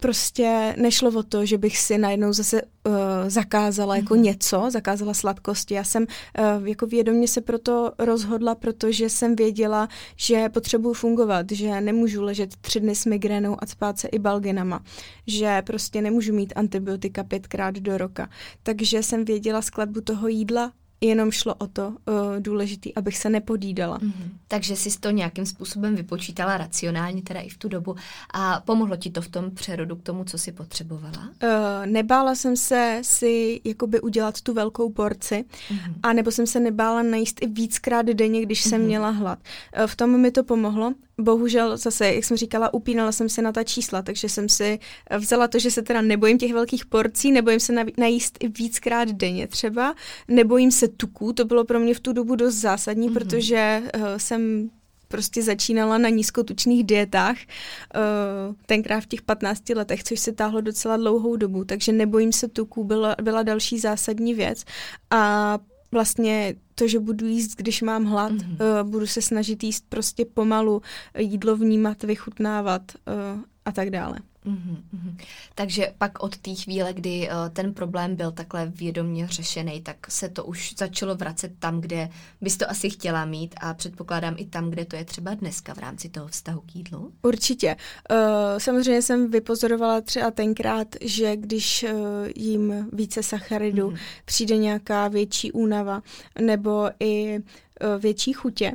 [0.00, 2.92] prostě nešlo o to, že bych si najednou zase uh,
[3.26, 4.20] zakázala jako mm-hmm.
[4.22, 5.74] něco, zakázala sladkosti.
[5.74, 11.80] Já jsem uh, jako vědomě se proto rozhodla, protože jsem věděla, že potřebuji fungovat, že
[11.80, 14.82] nemůžu ležet tři dny s migrénou a spát se i balginama,
[15.26, 18.30] že prostě nemůžu mít antibiotika pětkrát do roka.
[18.62, 21.94] Takže jsem věděla skladbu toho jídla jenom šlo o to uh,
[22.38, 23.98] důležitý, abych se nepodídala.
[23.98, 24.28] Mm-hmm.
[24.48, 27.96] Takže jsi to nějakým způsobem vypočítala racionálně, teda i v tu dobu
[28.34, 31.28] a pomohlo ti to v tom přerodu k tomu, co si potřebovala?
[31.42, 35.94] Uh, nebála jsem se si jakoby udělat tu velkou porci, mm-hmm.
[36.02, 38.68] a nebo jsem se nebála najíst i víckrát denně, když mm-hmm.
[38.68, 38.86] jsem mhm.
[38.86, 39.38] měla hlad.
[39.78, 43.52] Uh, v tom mi to pomohlo bohužel zase, jak jsem říkala, upínala jsem se na
[43.52, 44.78] ta čísla, takže jsem si
[45.18, 49.46] vzala to, že se teda nebojím těch velkých porcí, nebojím se najíst i víckrát denně
[49.46, 49.94] třeba,
[50.28, 53.12] nebojím se tuků, to bylo pro mě v tu dobu dost zásadní, mm-hmm.
[53.12, 54.70] protože uh, jsem
[55.08, 60.96] prostě začínala na nízkotučných dietách, uh, tenkrát v těch 15 letech, což se táhlo docela
[60.96, 64.64] dlouhou dobu, takže nebojím se tuků, byla, byla další zásadní věc
[65.10, 65.58] a
[65.96, 68.82] vlastně to, že budu jíst, když mám hlad, mm-hmm.
[68.82, 70.82] uh, budu se snažit jíst prostě pomalu,
[71.18, 74.18] jídlo vnímat, vychutnávat uh, a tak dále.
[74.46, 75.16] Mm-hmm.
[75.54, 80.28] Takže pak od té chvíle, kdy uh, ten problém byl takhle vědomě řešený, tak se
[80.28, 82.08] to už začalo vracet tam, kde
[82.40, 85.78] bys to asi chtěla mít a předpokládám i tam, kde to je třeba dneska v
[85.78, 87.12] rámci toho vztahu k jídlu.
[87.22, 87.76] Určitě.
[88.10, 88.16] Uh,
[88.58, 91.90] samozřejmě jsem vypozorovala třeba tenkrát, že když uh,
[92.36, 93.98] jím více sacharidu, mm-hmm.
[94.24, 96.02] přijde nějaká větší únava
[96.40, 98.72] nebo i uh, větší chutě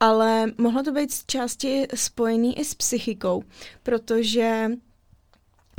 [0.00, 3.42] ale mohlo to být z části spojený i s psychikou,
[3.82, 4.70] protože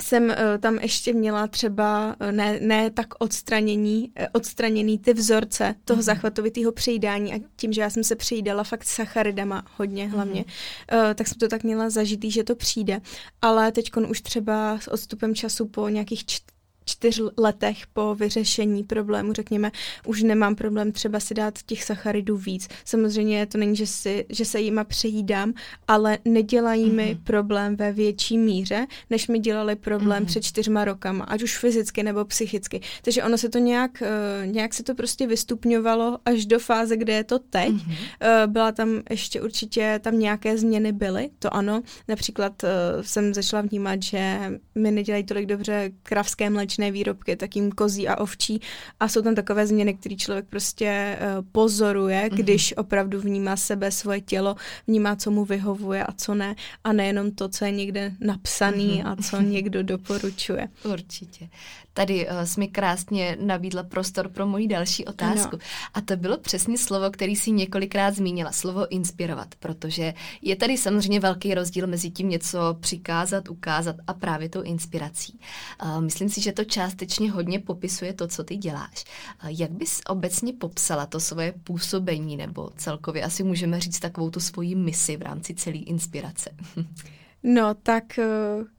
[0.01, 5.75] jsem uh, tam ještě měla třeba uh, ne, ne tak odstranění, uh, odstraněný ty vzorce
[5.85, 6.03] toho mm-hmm.
[6.03, 11.07] zachvatovitého přejídání a tím, že já jsem se přejídala fakt sacharidama hodně hlavně, mm-hmm.
[11.07, 13.01] uh, tak jsem to tak měla zažitý, že to přijde.
[13.41, 16.54] Ale teď už třeba s odstupem času po nějakých čt-
[16.85, 19.71] čtyř letech po vyřešení problému, řekněme,
[20.05, 22.67] už nemám problém třeba si dát těch sacharidů víc.
[22.85, 25.53] Samozřejmě to není, že, si, že se jima přejídám,
[25.87, 26.95] ale nedělají mm-hmm.
[26.95, 27.23] mi mhm.
[27.23, 30.27] problém ve větší míře, než mi dělali problém mm-hmm.
[30.27, 32.81] před čtyřma rokama, ať už fyzicky nebo psychicky.
[33.01, 37.13] Takže ono se to nějak, uh, nějak se to prostě vystupňovalo až do fáze, kde
[37.13, 37.69] je to teď.
[37.69, 38.47] Mm-hmm.
[38.47, 41.81] Byla tam ještě určitě, tam nějaké změny byly, to ano.
[42.07, 42.69] Například uh,
[43.01, 44.39] jsem začala vnímat, že
[44.75, 48.61] mi nedělají tolik dobře kravské mléčné mléčné výrobky, takým kozí a ovčí
[48.99, 52.35] a jsou tam takové změny, které člověk prostě uh, pozoruje, mm-hmm.
[52.35, 54.55] když opravdu vnímá sebe, svoje tělo,
[54.87, 59.11] vnímá, co mu vyhovuje a co ne a nejenom to, co je někde napsaný mm-hmm.
[59.11, 60.67] a co někdo doporučuje.
[60.83, 61.49] Určitě.
[61.97, 65.55] Tady uh, jsi mi krásně nabídla prostor pro moji další otázku.
[65.55, 65.59] No.
[65.93, 71.19] A to bylo přesně slovo, který si několikrát zmínila, slovo inspirovat, protože je tady samozřejmě
[71.19, 75.39] velký rozdíl mezi tím něco přikázat, ukázat a právě tou inspirací.
[75.83, 79.05] Uh, myslím si, že to částečně hodně popisuje to, co ty děláš.
[79.43, 84.39] Uh, jak bys obecně popsala to svoje působení, nebo celkově asi můžeme říct takovou tu
[84.39, 86.49] svoji misi v rámci celé inspirace?
[87.43, 88.19] no, tak
[88.59, 88.74] uh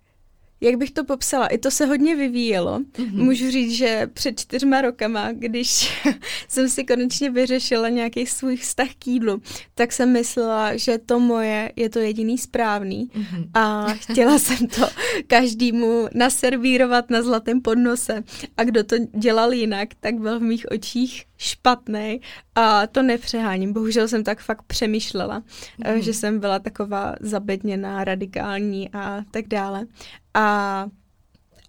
[0.60, 1.46] jak bych to popsala?
[1.46, 2.78] I to se hodně vyvíjelo.
[2.78, 3.24] Mm-hmm.
[3.24, 5.92] Můžu říct, že před čtyřma rokama, když
[6.48, 9.42] jsem si konečně vyřešila nějaký svůj vztah k jídlu,
[9.74, 13.48] tak jsem myslela, že to moje je to jediný správný mm-hmm.
[13.54, 14.88] a chtěla jsem to
[15.26, 18.24] každému naservírovat na zlatém podnose.
[18.56, 22.20] A kdo to dělal jinak, tak byl v mých očích špatný
[22.54, 23.72] a to nepřeháním.
[23.72, 25.42] Bohužel jsem tak fakt přemýšlela,
[25.94, 26.02] mm.
[26.02, 29.86] že jsem byla taková zabedněná, radikální a tak dále.
[30.34, 30.86] A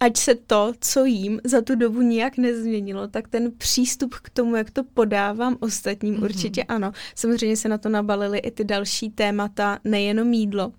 [0.00, 4.56] ať se to, co jím, za tu dobu nijak nezměnilo, tak ten přístup k tomu,
[4.56, 6.24] jak to podávám ostatním, mm-hmm.
[6.24, 6.92] určitě ano.
[7.14, 10.72] Samozřejmě se na to nabalily i ty další témata, nejenom jídlo.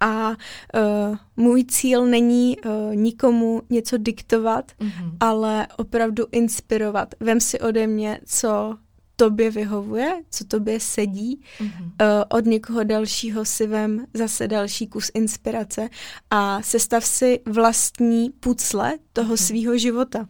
[0.00, 5.16] A uh, můj cíl není uh, nikomu něco diktovat, mm-hmm.
[5.20, 7.14] ale opravdu inspirovat.
[7.20, 8.76] Vem si ode mě, co
[9.16, 11.40] tobě vyhovuje, co tobě sedí.
[11.60, 11.84] Mm-hmm.
[11.84, 15.88] Uh, od někoho dalšího si vem zase další kus inspirace
[16.30, 19.46] a sestav si vlastní pucle toho mm-hmm.
[19.46, 20.28] svýho života.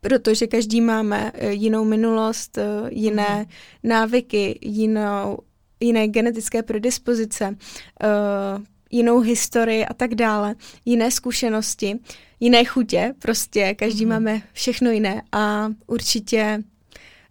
[0.00, 3.48] Protože každý máme jinou minulost, jiné mm-hmm.
[3.82, 5.38] návyky, jinou,
[5.80, 11.98] jiné genetické predispozice, uh, jinou historii a tak dále, jiné zkušenosti,
[12.40, 14.08] jiné chutě, prostě každý mm-hmm.
[14.08, 16.62] máme všechno jiné a určitě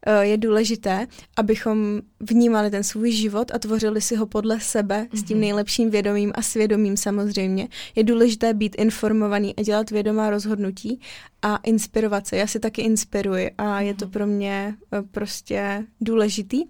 [0.06, 5.20] Eh, je důležité, abychom vnímali ten svůj život a tvořili si ho podle sebe mm-hmm.
[5.20, 5.42] s tím mhm.
[5.42, 7.68] nejlepším vědomím a svědomím samozřejmě.
[7.96, 11.00] Je důležité být informovaný a dělat vědomá rozhodnutí
[11.42, 12.38] a inspirovat se.
[12.38, 14.12] Já si taky inspiruji a je to mhm.
[14.12, 16.64] pro mě eh, prostě důležitý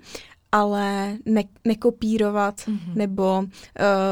[0.53, 2.95] ale ne, nekopírovat mm-hmm.
[2.95, 3.47] nebo uh,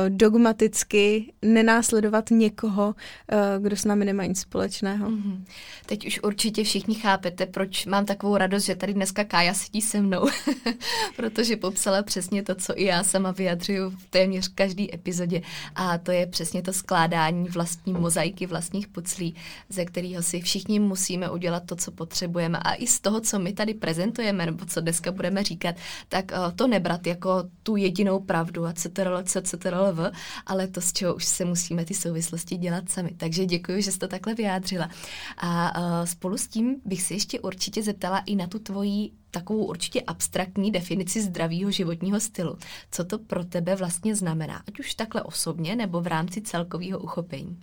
[0.10, 5.10] dogmaticky nenásledovat někoho, uh, kdo s námi nemá nic společného.
[5.10, 5.44] Mm-hmm.
[5.86, 10.02] Teď už určitě všichni chápete, proč mám takovou radost, že tady dneska Kája sedí se
[10.02, 10.28] mnou,
[11.16, 15.42] protože popsala přesně to, co i já sama vyjadřuju v téměř každé epizodě
[15.76, 19.36] a to je přesně to skládání vlastní mozaiky, vlastních puclí,
[19.70, 23.54] ze kterého si všichni musíme udělat to, co potřebujeme a i z toho, co my
[23.54, 25.76] tady prezentujeme, nebo co dneska budeme říkat,
[26.10, 30.12] tak to nebrat jako tu jedinou pravdu a ctrl, ctrl,
[30.46, 33.12] ale to, z čeho už se musíme ty souvislosti dělat sami.
[33.18, 34.90] Takže děkuji, že jste to takhle vyjádřila.
[35.38, 39.66] A uh, spolu s tím bych se ještě určitě zeptala i na tu tvoji takovou
[39.66, 42.58] určitě abstraktní definici zdravého životního stylu.
[42.92, 47.60] Co to pro tebe vlastně znamená, ať už takhle osobně nebo v rámci celkového uchopení?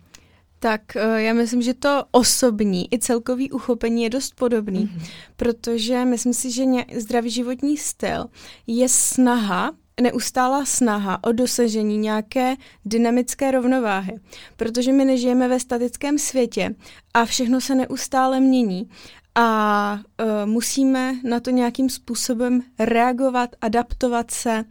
[0.59, 5.11] Tak eh, já myslím, že to osobní i celkový uchopení je dost podobný, mm-hmm.
[5.37, 6.65] protože myslím si, že
[6.97, 8.27] zdravý životní styl
[8.67, 14.21] je snaha neustálá snaha o dosažení nějaké dynamické rovnováhy,
[14.57, 16.75] protože my nežijeme ve statickém světě
[17.15, 18.89] a všechno se neustále mění
[19.35, 24.65] a uh, musíme na to nějakým způsobem reagovat, adaptovat se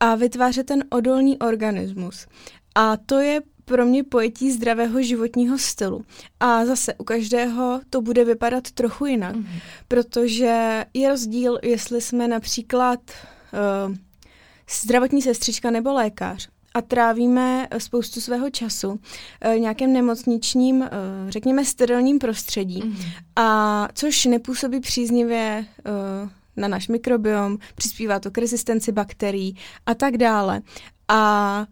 [0.00, 2.26] a vytvářet ten odolný organismus.
[2.74, 6.04] A to je pro mě pojetí zdravého životního stylu.
[6.40, 9.60] A zase u každého to bude vypadat trochu jinak, mm-hmm.
[9.88, 13.00] protože je rozdíl, jestli jsme například
[13.88, 13.94] uh,
[14.82, 18.98] zdravotní sestřička nebo lékař a trávíme spoustu svého času uh,
[19.58, 20.88] nějakém nemocničním, uh,
[21.28, 23.12] řekněme, sterilním prostředí, mm-hmm.
[23.36, 25.66] a což nepůsobí příznivě
[26.24, 29.56] uh, na náš mikrobiom, přispívá to k rezistenci bakterií
[29.86, 30.60] a tak dále.
[31.08, 31.66] A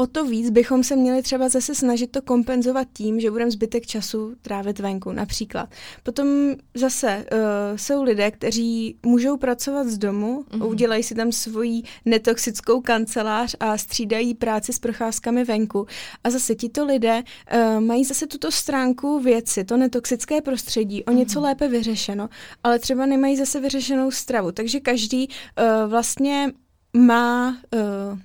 [0.00, 3.86] o to víc bychom se měli třeba zase snažit to kompenzovat tím, že budeme zbytek
[3.86, 5.68] času trávit venku například.
[6.02, 6.28] Potom
[6.74, 7.38] zase uh,
[7.76, 10.68] jsou lidé, kteří můžou pracovat z domu, mm-hmm.
[10.68, 15.86] udělají si tam svoji netoxickou kancelář a střídají práci s procházkami venku.
[16.24, 21.40] A zase tito lidé uh, mají zase tuto stránku věci, to netoxické prostředí, o něco
[21.40, 21.42] mm-hmm.
[21.42, 22.28] lépe vyřešeno,
[22.64, 24.52] ale třeba nemají zase vyřešenou stravu.
[24.52, 26.52] Takže každý uh, vlastně
[26.96, 28.18] má uh,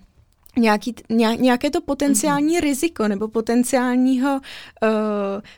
[0.57, 0.95] nějaký,
[1.37, 2.61] nějaké to potenciální mm-hmm.
[2.61, 4.89] riziko nebo potenciálního, uh,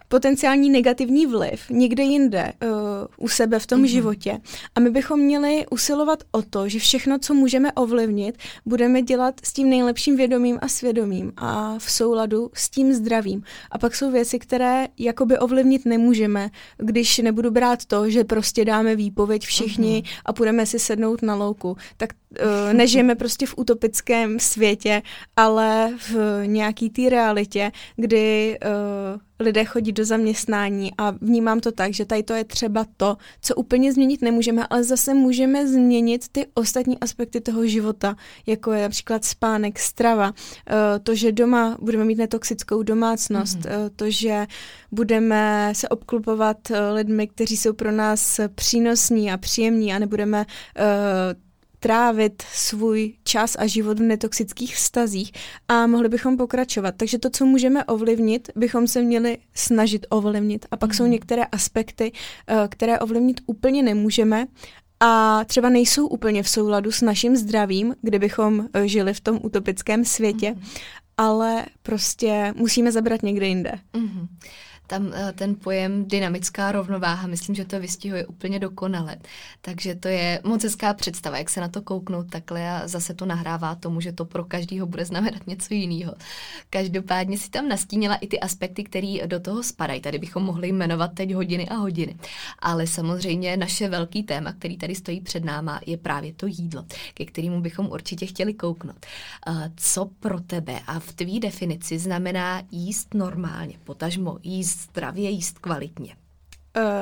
[0.07, 2.69] potenciální negativní vliv někde jinde uh,
[3.17, 3.85] u sebe v tom mm-hmm.
[3.85, 4.39] životě.
[4.75, 9.53] A my bychom měli usilovat o to, že všechno, co můžeme ovlivnit, budeme dělat s
[9.53, 13.43] tím nejlepším vědomím a svědomím a v souladu s tím zdravím.
[13.71, 18.95] A pak jsou věci, které jakoby ovlivnit nemůžeme, když nebudu brát to, že prostě dáme
[18.95, 20.21] výpověď všichni mm-hmm.
[20.25, 21.77] a půjdeme si sednout na louku.
[21.97, 24.86] Tak uh, nežijeme prostě v utopickém světě,
[25.35, 31.93] ale v nějaký té realitě, kdy uh, lidé chodí do zaměstnání a vnímám to tak,
[31.93, 36.45] že tady to je třeba to, co úplně změnit nemůžeme, ale zase můžeme změnit ty
[36.53, 40.33] ostatní aspekty toho života, jako je například spánek, strava, uh,
[41.03, 43.83] to, že doma budeme mít netoxickou domácnost, mm-hmm.
[43.83, 44.47] uh, to, že
[44.91, 46.57] budeme se obklupovat
[46.93, 50.45] lidmi, kteří jsou pro nás přínosní a příjemní a nebudeme
[51.79, 55.31] trávit svůj čas a život v netoxických vztazích
[55.67, 56.95] a mohli bychom pokračovat.
[56.97, 60.65] Takže to, co můžeme ovlivnit, bychom se měli snažit ovlivnit.
[60.71, 60.95] A pak mm.
[60.95, 61.11] jsou mhm.
[61.11, 62.11] některé aspekty,
[62.47, 64.47] eh, které ovlivnit úplně nemůžeme
[64.99, 70.05] a třeba nejsou úplně v souladu s naším zdravím, kdybychom eh, žili v tom utopickém
[70.05, 70.61] světě, mm.
[71.17, 73.71] ale prostě musíme zabrat někde jinde.
[73.93, 74.27] Mm.
[74.87, 79.17] Tam eh, ten pojem dynamická rovnováha, myslím, že to vystihuje úplně dokonale.
[79.61, 83.25] Takže to je moc hezká představa, jak se na to kouknout takhle a zase to
[83.25, 86.13] nahrává tomu, že to pro každýho bude znamenat něco jiného.
[86.69, 90.01] Každopádně si tam nastínila i ty aspekty, které do toho spadají.
[90.01, 92.15] Tady bychom mohli jmenovat teď hodiny a hodiny.
[92.59, 97.25] Ale samozřejmě naše velký téma, který tady stojí před náma, je právě to jídlo, ke
[97.25, 99.05] kterému bychom určitě chtěli kouknout.
[99.47, 105.59] Eh, co pro tebe a v tvý definici znamená jíst normálně, potažmo jíst zdravě, jíst
[105.59, 106.15] kvalitně?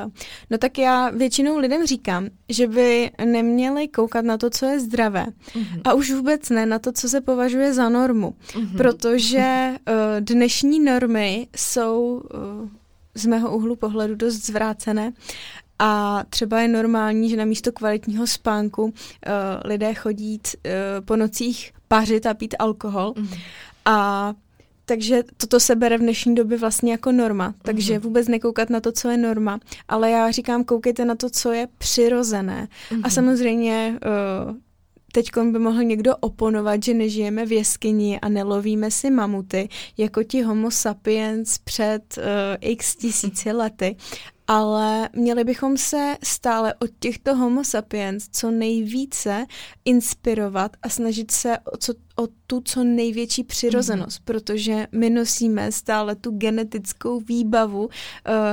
[0.05, 0.11] Uh,
[0.49, 5.25] no tak já většinou lidem říkám, že by neměli koukat na to, co je zdravé.
[5.25, 5.81] Uh-huh.
[5.83, 8.35] A už vůbec ne na to, co se považuje za normu.
[8.47, 8.77] Uh-huh.
[8.77, 12.69] Protože uh, dnešní normy jsou uh,
[13.15, 15.13] z mého úhlu pohledu dost zvrácené.
[15.79, 18.91] A třeba je normální, že na místo kvalitního spánku uh,
[19.65, 20.71] lidé chodí uh,
[21.05, 23.13] po nocích pařit a pít alkohol.
[23.17, 23.39] Uh-huh.
[23.85, 24.33] A
[24.85, 27.53] takže toto se bere v dnešní době vlastně jako norma.
[27.61, 28.01] Takže uh-huh.
[28.01, 29.59] vůbec nekoukat na to, co je norma.
[29.87, 32.67] Ale já říkám, koukejte na to, co je přirozené.
[32.91, 33.01] Uh-huh.
[33.03, 33.99] A samozřejmě
[34.47, 34.55] uh,
[35.11, 40.41] teď by mohl někdo oponovat, že nežijeme v jeskyni a nelovíme si mamuty, jako ti
[40.41, 42.23] homo sapiens před uh,
[42.61, 43.95] x tisíci lety
[44.47, 49.45] ale měli bychom se stále od těchto homo sapiens co nejvíce
[49.85, 54.25] inspirovat a snažit se o, co, o tu co největší přirozenost, mm-hmm.
[54.25, 57.91] protože my nosíme stále tu genetickou výbavu uh,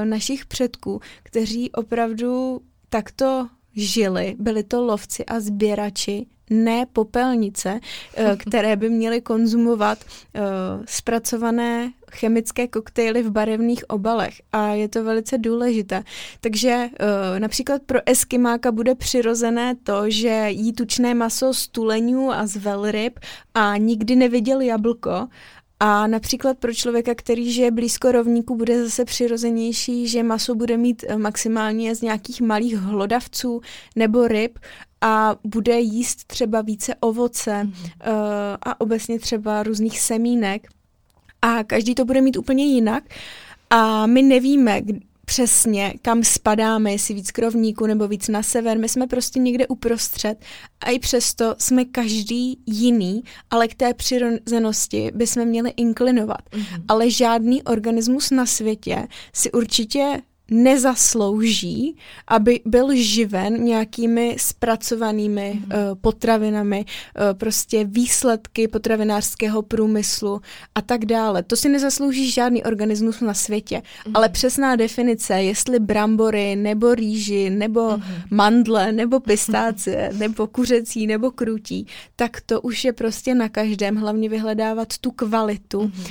[0.04, 7.80] našich předků, kteří opravdu takto žili, byli to lovci a sběrači, ne popelnice,
[8.14, 10.42] eh, které by měly konzumovat uh,
[10.84, 16.02] zpracované chemické koktejly v barevných obalech a je to velice důležité.
[16.40, 22.46] Takže uh, například pro eskimáka bude přirozené to, že jí tučné maso z tuleňů a
[22.46, 23.20] z velryb
[23.54, 25.28] a nikdy neviděl jablko
[25.84, 31.04] a například pro člověka, který žije blízko rovníku, bude zase přirozenější, že maso bude mít
[31.16, 33.60] maximálně z nějakých malých hlodavců
[33.96, 34.58] nebo ryb
[35.02, 37.70] a bude jíst třeba více ovoce mm.
[37.70, 37.76] uh,
[38.62, 40.68] a obecně třeba různých semínek.
[41.42, 43.04] A každý to bude mít úplně jinak.
[43.70, 44.82] A my nevíme,
[45.24, 48.78] přesně, kam spadáme, jestli víc krovníku nebo víc na sever.
[48.78, 50.44] My jsme prostě někde uprostřed
[50.80, 56.50] a i přesto jsme každý jiný, ale k té přirozenosti bychom měli inklinovat.
[56.50, 56.82] Mm-hmm.
[56.88, 61.96] Ale žádný organismus na světě si určitě nezaslouží,
[62.28, 65.62] aby byl živen nějakými zpracovanými mm.
[65.64, 70.40] uh, potravinami, uh, prostě výsledky potravinářského průmyslu
[70.74, 71.42] a tak dále.
[71.42, 73.82] To si nezaslouží žádný organismus na světě.
[74.06, 74.16] Mm.
[74.16, 78.02] Ale přesná definice, jestli brambory, nebo rýži, nebo mm.
[78.30, 83.96] mandle, nebo pistácie, nebo kuřecí, nebo krutí, tak to už je prostě na každém.
[83.96, 85.90] Hlavně vyhledávat tu kvalitu, mm.
[85.90, 86.02] uh,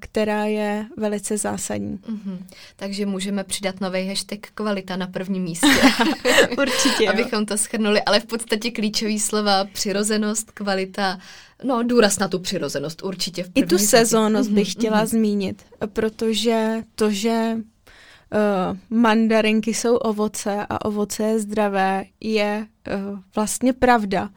[0.00, 1.98] která je velice zásadní.
[2.08, 2.46] Mm.
[2.76, 5.66] Takže můžeme přidat nový hashtag kvalita na prvním místě.
[6.58, 7.08] Určitě.
[7.08, 11.18] Abychom to schrnuli, ale v podstatě klíčový slova přirozenost, kvalita,
[11.64, 13.42] no důraz na tu přirozenost určitě.
[13.42, 15.06] V I tu sezónnost bych mhm, chtěla mm-hmm.
[15.06, 22.66] zmínit, protože to, že uh, mandarinky jsou ovoce a ovoce je zdravé, je
[23.10, 24.28] uh, vlastně pravda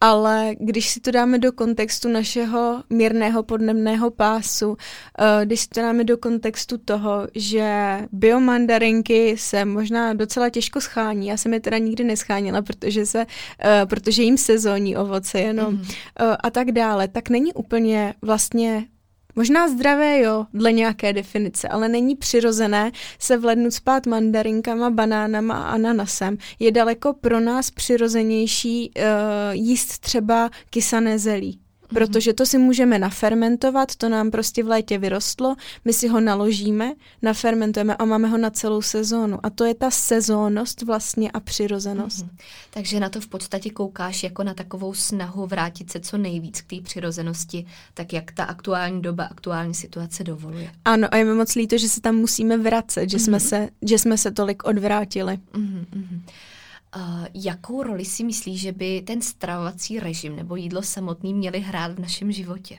[0.00, 4.76] ale když si to dáme do kontextu našeho mírného podnebného pásu,
[5.18, 11.26] eh, když si to dáme do kontextu toho, že biomandarinky se možná docela těžko schání,
[11.26, 13.26] já jsem je teda nikdy neschánila, protože, se,
[13.64, 15.84] eh, protože jim sezónní ovoce jenom mm.
[16.40, 18.86] a tak dále, tak není úplně vlastně
[19.38, 25.54] Možná zdravé, jo, dle nějaké definice, ale není přirozené se v lednu spát mandarinkama, banánama
[25.54, 26.38] a ananasem.
[26.58, 29.04] Je daleko pro nás přirozenější uh,
[29.52, 31.60] jíst třeba kysané zelí.
[31.90, 31.98] Mhm.
[31.98, 36.92] protože to si můžeme nafermentovat, to nám prostě v létě vyrostlo, my si ho naložíme,
[37.22, 39.38] nafermentujeme a máme ho na celou sezónu.
[39.42, 42.26] A to je ta sezónnost vlastně a přirozenost.
[42.26, 42.38] Mm-hmm.
[42.70, 46.66] Takže na to v podstatě koukáš jako na takovou snahu vrátit se co nejvíc k
[46.66, 50.70] té přirozenosti, tak jak ta aktuální doba, aktuální situace dovoluje.
[50.84, 53.24] Ano, a je mi moc líto, že se tam musíme vracet, že, mm-hmm.
[53.24, 53.46] jsme, mhm.
[53.46, 55.38] se, že jsme se tolik odvrátili.
[55.54, 56.20] Mm-hmm.
[56.96, 61.92] Uh, jakou roli si myslíš, že by ten stravovací režim nebo jídlo samotný měly hrát
[61.92, 62.78] v našem životě?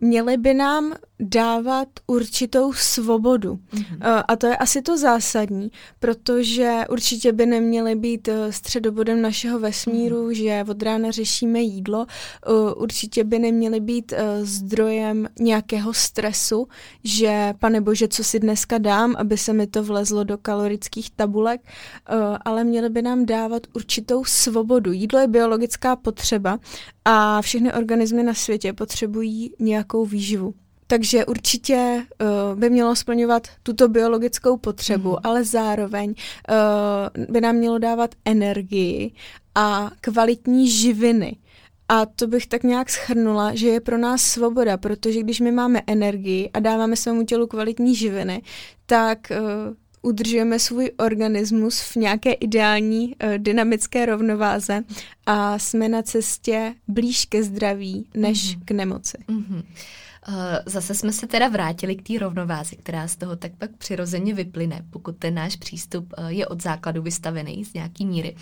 [0.00, 3.58] Měli by nám dávat určitou svobodu.
[3.74, 4.24] Mm-hmm.
[4.28, 10.28] A to je asi to zásadní, protože určitě by neměly být eh, středobodem našeho vesmíru,
[10.28, 10.64] mm-hmm.
[10.64, 12.06] že od rána řešíme jídlo.
[12.46, 16.68] Eh, určitě by neměly být zdrojem nějakého stresu,
[17.04, 21.60] že pane bože, co si dneska dám, aby se mi to vlezlo do kalorických tabulek,
[22.44, 24.92] ale měly by nám dávat určitou svobodu.
[24.92, 26.58] Jídlo je biologická potřeba
[27.04, 29.52] a všechny organismy na světě potřebují
[29.90, 30.54] nějakou výživu.
[30.86, 35.20] takže určitě uh, by mělo splňovat tuto biologickou potřebu, mm-hmm.
[35.24, 39.12] ale zároveň uh, by nám mělo dávat energii
[39.54, 41.36] a kvalitní živiny.
[41.88, 45.82] A to bych tak nějak schrnula, že je pro nás svoboda, protože když my máme
[45.86, 48.42] energii a dáváme svému tělu kvalitní živiny,
[48.86, 54.84] tak uh, udržujeme svůj organismus v nějaké ideální uh, dynamické rovnováze
[55.26, 58.64] a jsme na cestě blíž ke zdraví než mm-hmm.
[58.64, 59.18] k nemoci.
[59.28, 59.62] Mm-hmm.
[60.32, 64.34] Eh, zase jsme se teda vrátili k té rovnováze, která z toho tak pak přirozeně
[64.34, 68.36] vyplyne, pokud ten náš přístup eh, je od základu vystavený z nějaký míry,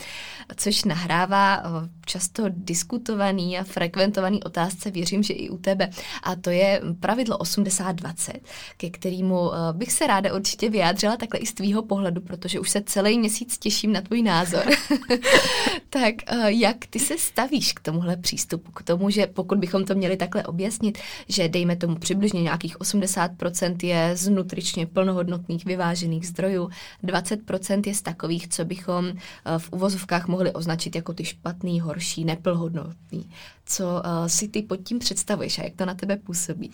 [0.56, 5.90] což nahrává eh, často diskutovaný a frekventovaný otázce, věřím, že i u tebe,
[6.22, 8.32] a to je pravidlo 80-20,
[8.76, 12.82] ke kterému bych se ráda určitě vyjádřila takhle i z tvýho pohledu, protože už se
[12.86, 14.62] celý měsíc těším na tvůj názor.
[15.90, 16.14] tak
[16.46, 20.42] jak ty se stavíš k tomuhle přístupu, k tomu, že pokud bychom to měli takhle
[20.42, 26.70] objasnit, že dejme tomu přibližně nějakých 80% je z nutričně plnohodnotných vyvážených zdrojů,
[27.04, 32.24] 20% je z takových, co bychom eh, v uvozovkách mohli označit jako ty špatný, horší,
[32.24, 33.30] neplnohodnotný.
[33.64, 36.70] Co uh, si ty pod tím představuješ a jak to na tebe působí?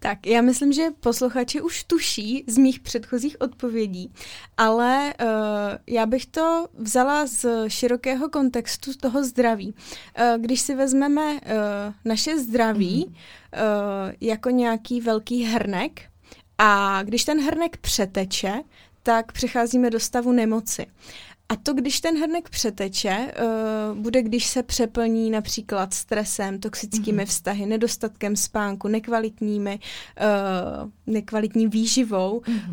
[0.00, 4.12] Tak, já myslím, že posluchači už tuší z mých předchozích odpovědí,
[4.56, 5.28] ale uh,
[5.86, 9.74] já bych to vzala z širokého kontextu toho zdraví.
[9.74, 11.38] Uh, když si vezmeme uh,
[12.04, 14.06] naše zdraví mm-hmm.
[14.06, 16.02] uh, jako nějaký velký hrnek
[16.58, 18.62] a když ten hrnek přeteče,
[19.02, 20.86] tak přecházíme do stavu nemoci.
[21.48, 23.32] A to, když ten hrnek přeteče,
[23.92, 27.26] uh, bude, když se přeplní například stresem, toxickými mm-hmm.
[27.26, 29.78] vztahy, nedostatkem spánku, nekvalitními,
[30.20, 32.68] uh, nekvalitní výživou, mm-hmm.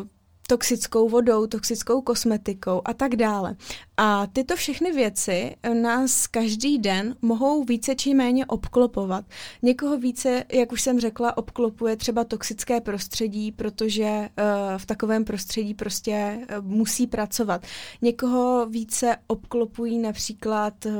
[0.00, 0.06] uh,
[0.46, 3.56] toxickou vodou, toxickou kosmetikou a tak dále.
[3.96, 9.24] A tyto všechny věci nás každý den mohou více či méně obklopovat.
[9.62, 14.44] Někoho více, jak už jsem řekla, obklopuje třeba toxické prostředí, protože uh,
[14.76, 17.66] v takovém prostředí prostě uh, musí pracovat.
[18.02, 20.92] Někoho více obklopují například uh,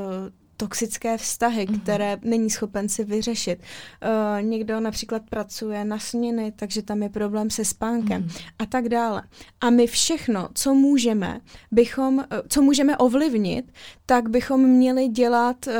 [0.56, 1.80] toxické vztahy, mm-hmm.
[1.80, 3.58] které není schopen si vyřešit.
[3.58, 8.44] Uh, někdo například pracuje na směny, takže tam je problém se spánkem mm-hmm.
[8.58, 9.22] a tak dále.
[9.60, 11.40] A my všechno, co můžeme,
[11.70, 13.72] bychom, uh, co můžeme ovlivnit,
[14.06, 15.72] tak bychom měli dělat, uh,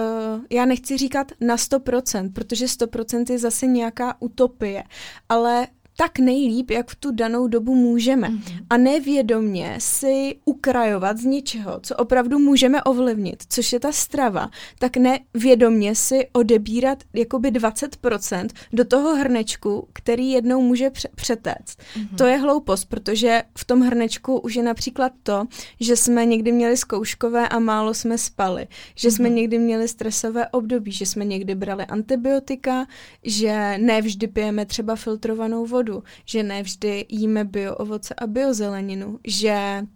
[0.51, 4.85] já nechci říkat na 100%, protože 100% je zase nějaká utopie,
[5.29, 5.67] ale
[5.97, 8.29] tak nejlíp, jak v tu danou dobu můžeme.
[8.29, 8.67] Mm-hmm.
[8.71, 14.93] A nevědomně si ukrajovat z něčeho, co opravdu můžeme ovlivnit, což je ta strava, tak
[14.97, 21.79] nevědomně si odebírat jakoby 20% do toho hrnečku, který jednou může pře- přetéct.
[21.79, 22.17] Mm-hmm.
[22.17, 25.45] To je hloupost, protože v tom hrnečku už je například to,
[25.81, 29.15] že jsme někdy měli zkouškové a málo jsme spali, že mm-hmm.
[29.15, 29.37] jsme mhm.
[29.37, 32.87] někdy měli stresové období, že jsme někdy brali antibiotika,
[33.23, 39.19] že nevždy pijeme třeba filtrovanou vodu, vodu, že ne vždy jíme bio ovoce a biozeleninu,
[39.25, 39.87] že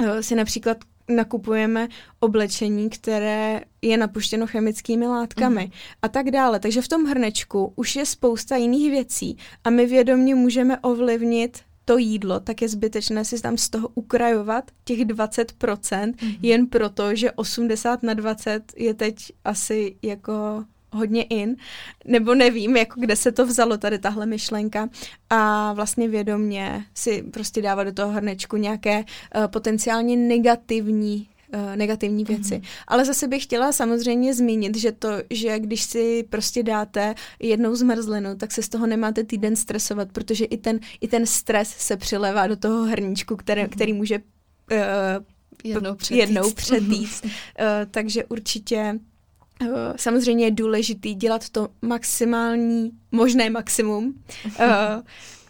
[0.00, 0.76] uh, si například
[1.08, 1.88] nakupujeme
[2.20, 5.70] oblečení, které je napuštěno chemickými látkami mm.
[6.02, 6.60] a tak dále.
[6.60, 11.98] Takže v tom hrnečku už je spousta jiných věcí a my vědomě můžeme ovlivnit to
[11.98, 16.32] jídlo, tak je zbytečné si tam z toho ukrajovat těch 20%, mm.
[16.42, 20.64] jen proto, že 80 na 20 je teď asi jako
[20.94, 21.56] hodně in,
[22.04, 24.88] nebo nevím, jako kde se to vzalo tady tahle myšlenka
[25.30, 32.24] a vlastně vědomně si prostě dávat do toho hrnečku nějaké uh, potenciálně negativní uh, negativní
[32.24, 32.34] mhm.
[32.34, 32.54] věci.
[32.54, 32.84] Mm-hmm.
[32.86, 38.36] Ale zase bych chtěla samozřejmě zmínit, že to, že když si prostě dáte jednou zmrzlinu,
[38.36, 42.46] tak se z toho nemáte týden stresovat, protože i ten, i ten stres se přilevá
[42.46, 43.68] do toho hrníčku, které, mm-hmm.
[43.68, 45.24] který může uh,
[45.64, 47.24] jednou přetýst.
[47.24, 49.13] Jednou uh, takže určitě Eh,
[49.96, 54.64] samozřejmě je důležitý dělat to maximální, možné maximum, uh,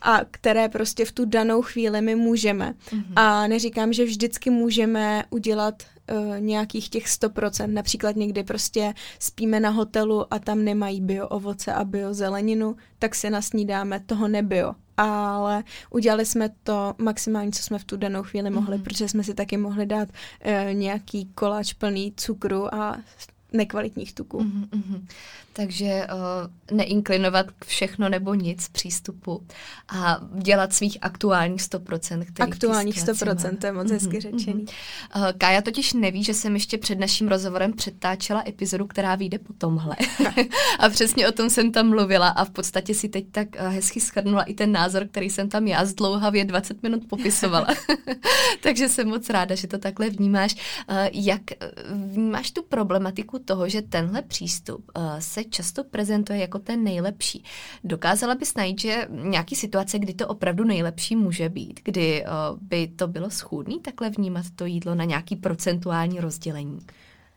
[0.03, 2.75] a které prostě v tu danou chvíli my můžeme.
[2.91, 3.13] Mm-hmm.
[3.17, 5.83] A neříkám, že vždycky můžeme udělat
[6.13, 7.73] uh, nějakých těch 100%.
[7.73, 13.15] Například někdy prostě spíme na hotelu a tam nemají bio ovoce a bio zeleninu, tak
[13.15, 14.75] si nasnídáme toho nebio.
[14.97, 18.83] Ale udělali jsme to maximálně, co jsme v tu danou chvíli mohli, mm-hmm.
[18.83, 22.99] protože jsme si taky mohli dát uh, nějaký koláč plný cukru a
[23.55, 24.39] nekvalitních tuků.
[24.41, 25.01] Mm-hmm.
[25.57, 29.43] Takže uh, neinklinovat k všechno nebo nic přístupu
[29.89, 32.25] a dělat svých aktuálních 100%.
[32.41, 33.93] Aktuálních 100%, to je moc mm-hmm.
[33.93, 34.67] hezky řečený.
[35.17, 39.53] Uh, Kája totiž neví, že jsem ještě před naším rozhovorem předtáčela epizodu, která vyjde po
[39.53, 39.97] tomhle.
[40.79, 44.01] a přesně o tom jsem tam mluvila a v podstatě si teď tak uh, hezky
[44.01, 47.67] schrnula i ten názor, který jsem tam já zdlouhavě 20 minut popisovala.
[48.63, 50.55] Takže jsem moc ráda, že to takhle vnímáš.
[50.55, 51.43] Uh, jak
[51.95, 57.45] vnímáš tu problematiku toho, že tenhle přístup uh, se často prezentuje jako ten nejlepší.
[57.85, 62.89] Dokázala bys najít, že nějaký situace, kdy to opravdu nejlepší může být, kdy uh, by
[62.89, 66.79] to bylo schůdný takhle vnímat to jídlo na nějaký procentuální rozdělení?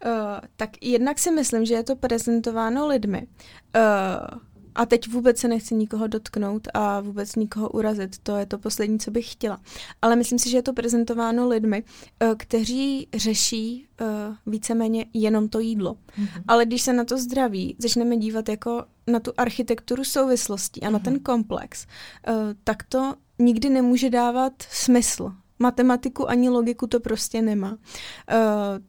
[0.05, 0.11] Uh,
[0.55, 3.27] tak jednak si myslím, že je to prezentováno lidmi.
[3.75, 4.39] Uh,
[4.78, 8.99] a teď vůbec se nechci nikoho dotknout a vůbec nikoho urazit, to je to poslední,
[8.99, 9.59] co bych chtěla.
[10.01, 14.07] Ale myslím si, že je to prezentováno lidmi, uh, kteří řeší uh,
[14.53, 15.93] víceméně jenom to jídlo.
[15.93, 16.43] Mm-hmm.
[16.47, 20.91] Ale když se na to zdraví začneme dívat jako na tu architekturu souvislostí a mm-hmm.
[20.91, 21.86] na ten komplex,
[22.28, 27.71] uh, tak to nikdy nemůže dávat smysl matematiku ani logiku to prostě nemá.
[27.71, 27.77] Uh,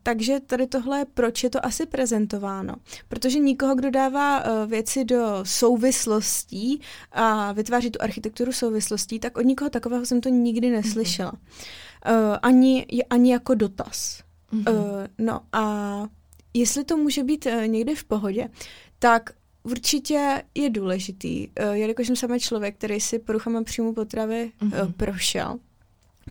[0.02, 2.74] takže tady tohle, proč je to asi prezentováno?
[3.08, 6.80] Protože nikoho, kdo dává uh, věci do souvislostí
[7.12, 11.32] a vytváří tu architekturu souvislostí, tak od nikoho takového jsem to nikdy neslyšela.
[11.32, 14.22] Uh, ani, ani jako dotaz.
[14.52, 14.72] Mm-hmm.
[14.72, 16.02] Uh, no a
[16.54, 18.48] jestli to může být uh, někde v pohodě,
[18.98, 19.30] tak
[19.62, 24.84] Určitě je důležitý, uh, jelikož jsem sama člověk, který si poruchama příjmu potravy mm-hmm.
[24.84, 25.58] uh, prošel,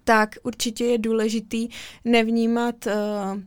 [0.04, 1.70] tak určitě je důležitý
[2.06, 3.42] nevnímat, uh,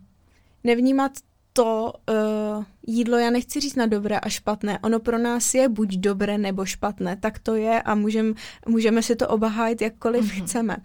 [0.65, 1.13] nevnímat
[1.53, 5.97] to uh, jídlo, já nechci říct na dobré a špatné, ono pro nás je buď
[5.97, 8.35] dobré nebo špatné, tak to je a můžem,
[8.69, 10.45] můžeme si to obahájit jakkoliv mm-hmm.
[10.45, 10.77] chceme.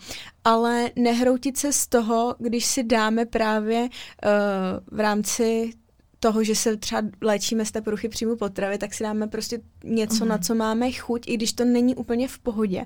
[0.44, 3.90] Ale nehroutit se z toho, když si dáme právě uh,
[4.98, 5.74] v rámci
[6.20, 10.24] toho, že se třeba léčíme z té poruchy příjmu potravy, tak si dáme prostě něco,
[10.24, 10.30] mm.
[10.30, 12.86] na co máme chuť, i když to není úplně v pohodě.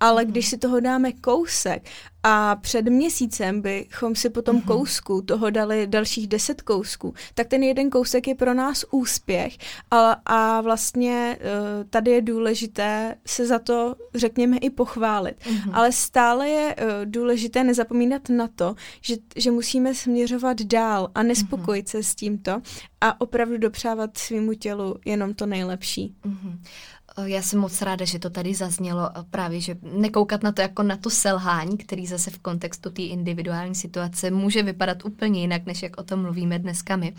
[0.00, 0.30] Ale mm.
[0.30, 1.88] když si toho dáme kousek
[2.22, 4.64] a před měsícem bychom si po tom mm-hmm.
[4.64, 9.56] kousku toho dali dalších deset kousků, tak ten jeden kousek je pro nás úspěch
[9.90, 15.36] a, a vlastně uh, tady je důležité se za to, řekněme, i pochválit.
[15.40, 15.70] Mm-hmm.
[15.72, 21.86] Ale stále je uh, důležité nezapomínat na to, že, že musíme směřovat dál a nespokojit
[21.86, 21.90] mm-hmm.
[21.90, 22.62] se s tímto
[23.00, 26.14] a opravdu dopřávat svýmu tělu jenom to nejlepší.
[26.24, 26.58] Mm-hmm.
[27.24, 30.96] Já jsem moc ráda, že to tady zaznělo právě, že nekoukat na to jako na
[30.96, 36.00] to selhání, který zase v kontextu té individuální situace může vypadat úplně jinak, než jak
[36.00, 37.14] o tom mluvíme dneska my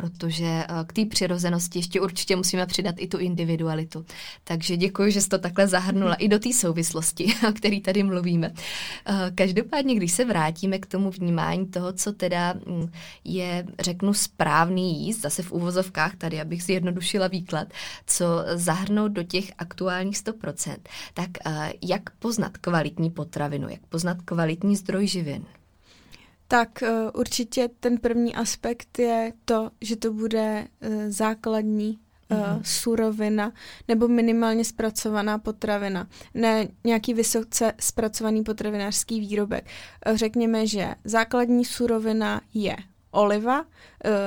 [0.00, 4.06] protože eh, k té přirozenosti ještě určitě musíme přidat i tu individualitu.
[4.44, 8.52] Takže děkuji, že jsi to takhle zahrnula i do té souvislosti, o který tady mluvíme.
[9.06, 12.90] Eh, každopádně, když se vrátíme k tomu vnímání toho, co teda mm,
[13.24, 17.68] je, řeknu, správný jíst, zase v úvozovkách tady, abych zjednodušila výklad,
[18.06, 20.76] co zahrnout do těch aktuálních 100%,
[21.14, 25.44] tak eh, jak poznat kvalitní potravinu, jak poznat kvalitní zdroj živin?
[26.50, 31.98] Tak uh, určitě ten první aspekt je to, že to bude uh, základní
[32.30, 32.60] uh, mm-hmm.
[32.64, 33.52] surovina
[33.88, 39.66] nebo minimálně zpracovaná potravina, ne nějaký vysoce zpracovaný potravinářský výrobek.
[40.14, 42.76] Řekněme, že základní surovina je
[43.10, 43.64] oliva,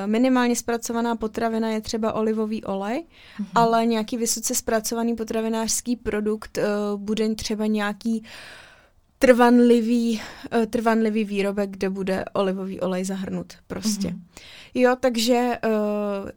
[0.05, 3.47] minimálně zpracovaná potravina je třeba olivový olej, mm-hmm.
[3.55, 6.59] ale nějaký vysoce zpracovaný potravinářský produkt
[6.95, 8.28] bude třeba nějaký uh,
[10.69, 14.07] trvanlivý výrobek, kde bude olivový olej zahrnut prostě.
[14.07, 14.21] Mm-hmm.
[14.74, 16.30] Jo, takže uh,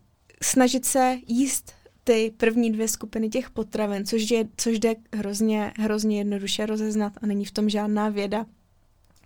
[0.43, 1.72] snažit se jíst
[2.05, 7.26] ty první dvě skupiny těch potravin, což, je, což jde hrozně, hrozně jednoduše rozeznat a
[7.26, 8.47] není v tom žádná věda.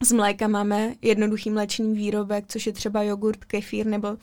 [0.03, 4.17] Z mléka máme jednoduchý mléčný výrobek, což je třeba jogurt, kefír nebo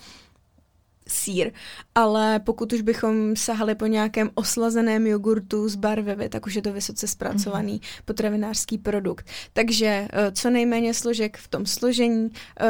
[1.07, 1.51] sír,
[1.95, 6.73] ale pokud už bychom sahali po nějakém oslazeném jogurtu z barvivy, tak už je to
[6.73, 8.01] vysoce zpracovaný mm-hmm.
[8.05, 9.27] potravinářský produkt.
[9.53, 12.29] Takže eh, co nejméně složek v tom složení,
[12.59, 12.65] eh,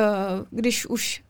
[0.49, 1.23] když už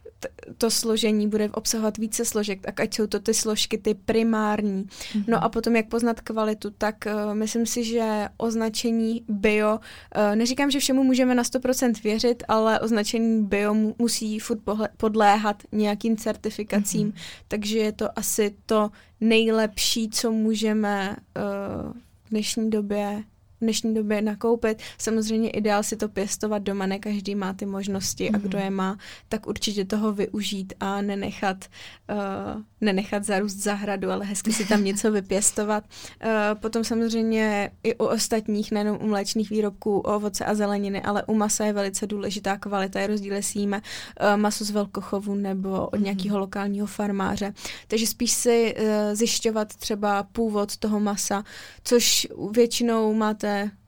[0.57, 4.83] to složení bude obsahovat více složek, tak ať jsou to ty složky, ty primární.
[4.83, 5.23] Mm-hmm.
[5.27, 10.71] No a potom, jak poznat kvalitu, tak uh, myslím si, že označení bio, uh, neříkám,
[10.71, 14.59] že všemu můžeme na 100% věřit, ale označení bio mu, musí furt
[14.97, 17.43] podléhat nějakým certifikacím, mm-hmm.
[17.47, 18.89] takže je to asi to
[19.21, 21.91] nejlepší, co můžeme uh,
[22.25, 23.23] v dnešní době
[23.57, 24.81] v dnešní době nakoupit.
[24.97, 28.35] Samozřejmě ideál si to pěstovat doma, ne každý má ty možnosti mm-hmm.
[28.35, 28.65] a kdo mhm.
[28.65, 28.97] je má,
[29.29, 31.65] tak určitě toho využít a nenechat,
[32.11, 35.83] uh, nenechat zarůst zahradu, ale hezky si tam něco vypěstovat.
[36.23, 41.23] Uh, potom samozřejmě i u ostatních, nejenom u mléčných výrobků, u ovoce a zeleniny, ale
[41.23, 43.81] u masa je velice důležitá kvalita, je rozdíl, jestli jíme
[44.21, 46.03] uh, maso z velkochovu nebo od mm-hmm.
[46.03, 47.53] nějakého lokálního farmáře.
[47.87, 51.43] Takže spíš si uh, zjišťovat třeba původ toho masa,
[51.83, 53.46] což většinou máte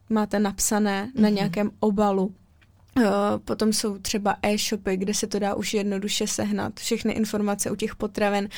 [0.09, 1.21] máte napsané mm-hmm.
[1.21, 1.35] na mhm.
[1.35, 2.35] nějakém obalu.
[3.45, 6.79] Potom jsou třeba e-shopy, kde se to dá už jednoduše sehnat.
[6.79, 8.49] Všechny informace u těch potraven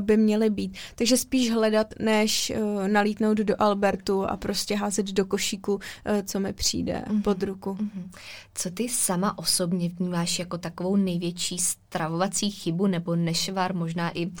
[0.00, 0.76] by měly být.
[0.94, 2.52] Takže spíš hledat, než
[2.86, 5.80] nalítnout do Albertu a prostě házet do košíku,
[6.24, 7.22] co mi přijde mm-hmm.
[7.22, 7.74] pod ruku.
[7.74, 8.10] Mm-hmm.
[8.54, 14.32] Co ty sama osobně vnímáš jako takovou největší stravovací chybu nebo nešvar, možná i uh,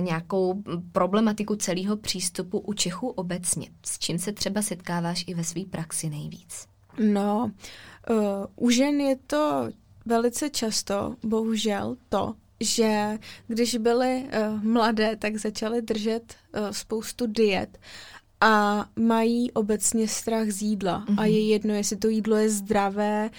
[0.00, 0.62] nějakou
[0.92, 3.68] problematiku celého přístupu u Čechů obecně?
[3.86, 6.66] S čím se třeba setkáváš i ve své praxi nejvíc?
[6.98, 7.50] No, uh,
[8.56, 9.68] u žen je to
[10.06, 17.78] velice často, bohužel, to, že když byly uh, mladé, tak začaly držet uh, spoustu diet
[18.42, 21.20] a mají obecně strach z jídla mm-hmm.
[21.20, 23.30] a je jedno, jestli to jídlo je zdravé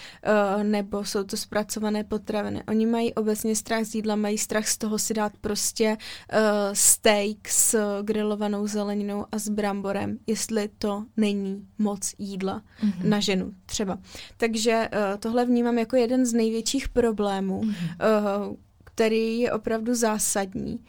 [0.55, 2.63] uh, nebo jsou to zpracované potraviny.
[2.67, 5.97] Oni mají obecně strach z jídla, mají strach z toho si dát prostě
[6.33, 6.39] uh,
[6.73, 13.09] steak s grilovanou zeleninou a s bramborem, jestli to není moc jídla mm-hmm.
[13.09, 13.97] na ženu třeba.
[14.37, 18.47] Takže uh, tohle vnímám jako jeden z největších problémů, mm-hmm.
[18.49, 20.79] uh, který je opravdu zásadní.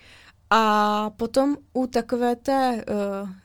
[0.56, 2.94] A potom u takové té, eh,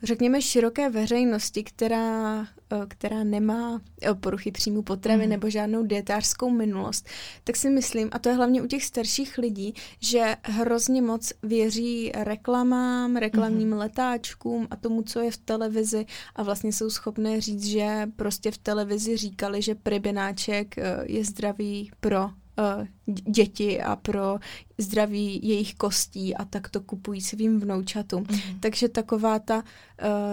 [0.02, 2.46] řekněme, široké veřejnosti, která, eh,
[2.88, 5.30] která nemá eh, poruchy příjmu potravy mm.
[5.30, 7.08] nebo žádnou dietářskou minulost,
[7.44, 12.12] tak si myslím, a to je hlavně u těch starších lidí, že hrozně moc věří
[12.14, 13.78] reklamám, reklamním mm.
[13.78, 16.06] letáčkům a tomu, co je v televizi
[16.36, 20.74] a vlastně jsou schopné říct, že prostě v televizi říkali, že pribináček
[21.06, 22.30] je zdravý pro
[23.06, 24.38] děti a pro
[24.78, 28.24] zdraví jejich kostí a tak to kupují svým vnoučatům.
[28.24, 28.60] Mm-hmm.
[28.60, 29.62] Takže taková ta, uh,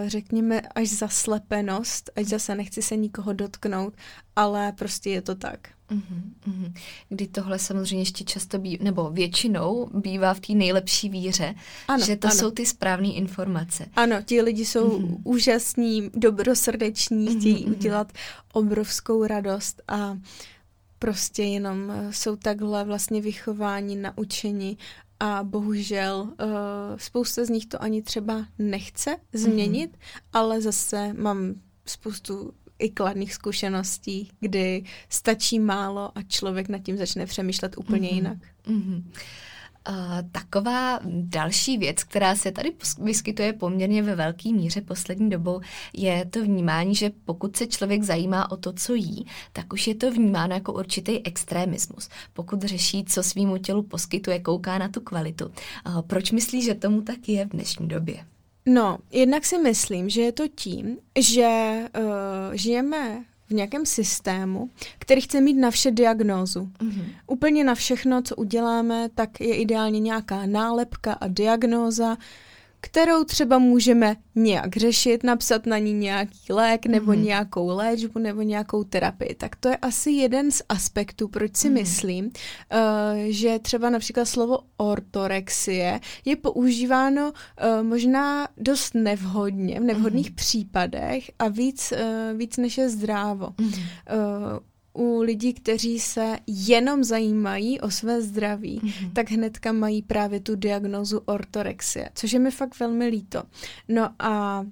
[0.08, 3.94] řekněme, až zaslepenost, ať zase nechci se nikoho dotknout,
[4.36, 5.60] ale prostě je to tak.
[5.92, 6.74] Mm-hmm.
[7.10, 11.56] Kdy tohle samozřejmě ještě často bývá, nebo většinou bývá v té nejlepší víře,
[11.88, 12.36] ano, že to ano.
[12.36, 13.86] jsou ty správné informace.
[13.96, 15.18] Ano, ti lidi jsou mm-hmm.
[15.24, 17.72] úžasní, dobrosrdeční, chtějí mm-hmm.
[17.72, 18.14] udělat
[18.54, 20.18] obrovskou radost a
[21.00, 24.78] prostě jenom eh, jsou takhle vlastně vychováni, naučení
[25.20, 26.28] a bohužel uh,
[26.98, 30.22] spousta z nich to ani třeba nechce změnit, mm-hmm.
[30.34, 31.54] ale zase mám
[31.86, 38.16] spoustu i kladných zkušeností, kdy stačí málo a člověk nad tím začne přemýšlet úplně mm-hmm.
[38.16, 38.38] jinak.
[38.68, 39.04] Mm-hmm.
[40.32, 42.72] Taková další věc, která se tady
[43.02, 45.62] vyskytuje poměrně ve velké míře poslední dobou,
[45.94, 49.96] je to vnímání, že pokud se člověk zajímá o to, co jí, tak už je
[49.96, 52.10] to vnímáno jako určitý extremismus.
[52.34, 55.52] Pokud řeší, co svýmu tělu poskytuje, kouká na tu kvalitu.
[56.08, 58.26] Proč myslíš, že tomu tak je v dnešní době?
[58.66, 64.70] No, jednak si myslím, že je to tím, že uh, žijeme v nějakém systému,
[65.00, 66.70] který chce mít na vše diagnózu.
[66.80, 67.06] Mm-hmm.
[67.28, 72.18] Úplně na všechno, co uděláme, tak je ideálně nějaká nálepka a diagnóza,
[72.82, 77.24] kterou třeba můžeme nějak řešit, napsat na ní nějaký lék nebo mm-hmm.
[77.24, 79.36] nějakou léčbu nebo nějakou terapii.
[79.36, 81.74] Tak to je asi jeden z aspektů, proč si mm-hmm.
[81.74, 82.32] myslím, uh,
[83.28, 90.36] že třeba například slovo ortorexie je používáno uh, možná dost nevhodně, v nevhodných mm-hmm.
[90.36, 93.48] případech a víc, uh, víc než je zdrávo.
[93.48, 93.84] Mm-hmm.
[94.14, 94.60] Uh,
[94.98, 99.14] u lidí, kteří se jenom zajímají o své zdraví, mm-hmm.
[99.14, 103.44] tak hnedka mají právě tu diagnozu ortorexie, což je mi fakt velmi líto.
[103.88, 104.66] No a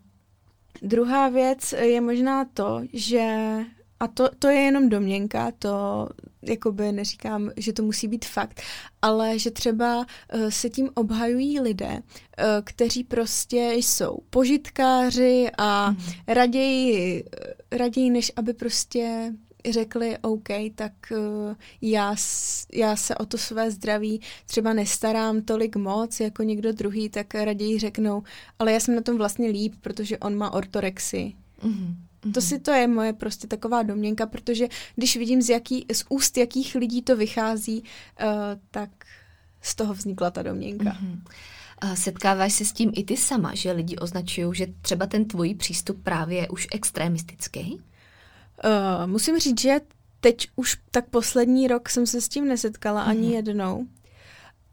[0.81, 3.55] druhá věc je možná to, že
[3.99, 6.07] a to, to je jenom domněnka, to
[6.41, 8.61] jakoby neříkám, že to musí být fakt,
[9.01, 15.97] ale že třeba uh, se tím obhajují lidé, uh, kteří prostě jsou požitkáři a mm.
[16.27, 17.23] raději,
[17.71, 19.33] raději, než aby prostě
[19.69, 22.15] řekli, OK, tak uh, já,
[22.73, 27.79] já se o to své zdraví třeba nestarám tolik moc jako někdo druhý, tak raději
[27.79, 28.23] řeknou,
[28.59, 31.33] ale já jsem na tom vlastně líp, protože on má ortorexii.
[31.63, 32.31] Mm-hmm.
[32.33, 36.37] To si to je moje prostě taková domněnka, protože když vidím z, jaký, z úst
[36.37, 38.27] jakých lidí to vychází, uh,
[38.71, 38.89] tak
[39.61, 40.91] z toho vznikla ta domněnka.
[40.91, 41.19] Mm-hmm.
[41.93, 46.03] Setkáváš se s tím i ty sama, že lidi označují, že třeba ten tvůj přístup
[46.03, 47.81] právě je už extremistický?
[48.63, 49.79] Uh, musím říct, že
[50.19, 53.09] teď už tak poslední rok jsem se s tím nesetkala mm-hmm.
[53.09, 53.85] ani jednou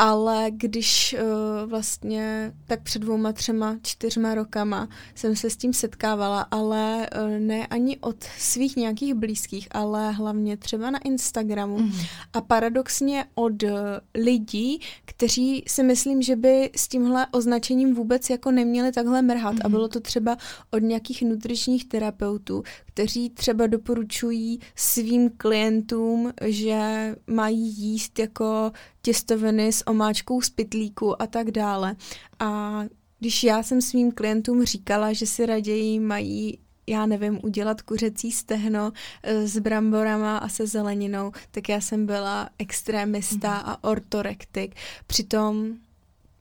[0.03, 6.41] ale když uh, vlastně tak před dvouma, třema, čtyřma rokama jsem se s tím setkávala,
[6.51, 11.93] ale uh, ne ani od svých nějakých blízkých, ale hlavně třeba na Instagramu mm.
[12.33, 13.71] a paradoxně od uh,
[14.15, 19.61] lidí, kteří si myslím, že by s tímhle označením vůbec jako neměli takhle mrhat mm.
[19.65, 19.73] a mhm.
[19.73, 20.37] bylo to třeba
[20.71, 28.73] od nějakých nutričních terapeutů, kteří třeba doporučují svým klientům, že mají jíst jako
[29.03, 31.97] těstoviny s omáčkou z pitlíku a tak dále.
[32.38, 32.82] A
[33.18, 38.93] když já jsem svým klientům říkala, že si raději mají já nevím, udělat kuřecí stehno
[39.22, 43.62] eh, s bramborama a se zeleninou, tak já jsem byla extremista mm.
[43.64, 44.74] a ortorektik.
[45.07, 45.74] Přitom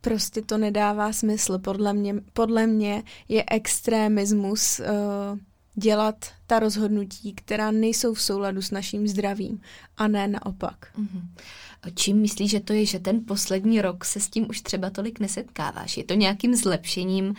[0.01, 1.59] prostě to nedává smysl.
[1.59, 5.39] Podle mě, podle mě je extremismus uh,
[5.75, 9.61] dělat ta rozhodnutí, která nejsou v souladu s naším zdravím
[9.97, 10.87] a ne naopak.
[10.99, 11.21] Mm-hmm.
[11.95, 15.19] Čím myslíš, že to je, že ten poslední rok se s tím už třeba tolik
[15.19, 15.97] nesetkáváš?
[15.97, 17.33] Je to nějakým zlepšením uh,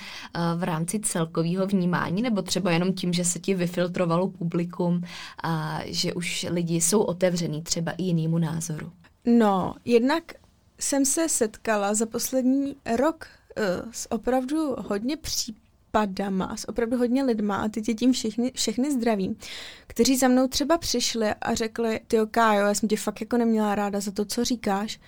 [0.56, 5.02] v rámci celkového vnímání, nebo třeba jenom tím, že se ti vyfiltrovalo publikum
[5.42, 8.92] a že už lidi jsou otevřený třeba i jinému názoru?
[9.24, 10.32] No, jednak
[10.80, 13.26] jsem se setkala za poslední rok
[13.58, 15.16] uh, s opravdu hodně
[15.92, 19.36] případama, s opravdu hodně lidma a teď je tím všechny, všechny zdravím,
[19.86, 23.74] kteří za mnou třeba přišli a řekli, ty Kájo, já jsem tě fakt jako neměla
[23.74, 25.00] ráda za to, co říkáš,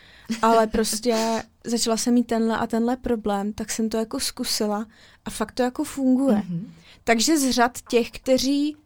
[0.43, 4.87] ale prostě začala jsem mít tenhle a tenhle problém, tak jsem to jako zkusila
[5.25, 6.37] a fakt to jako funguje.
[6.37, 6.67] Mm-hmm.
[7.05, 8.77] Takže z řad těch, kteří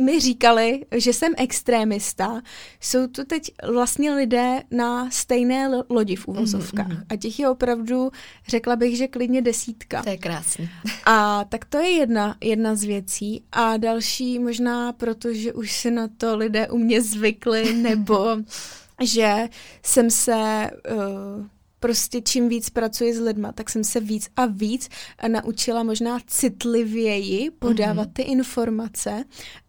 [0.00, 2.42] mi říkali, že jsem extrémista,
[2.80, 6.88] jsou to teď vlastně lidé na stejné lodi v úvozovkách.
[6.88, 7.04] Mm-hmm.
[7.08, 8.10] A těch je opravdu,
[8.48, 10.02] řekla bych, že klidně desítka.
[10.02, 10.68] To je krásné.
[11.04, 13.42] A tak to je jedna, jedna z věcí.
[13.52, 18.36] A další možná, protože už si na to lidé u mě zvykli, nebo
[19.02, 19.48] že
[19.82, 20.70] jsem se...
[20.92, 21.46] Uh,
[21.80, 24.88] prostě čím víc pracuji s lidma, tak jsem se víc a víc
[25.28, 28.12] naučila možná citlivěji podávat mm-hmm.
[28.12, 29.24] ty informace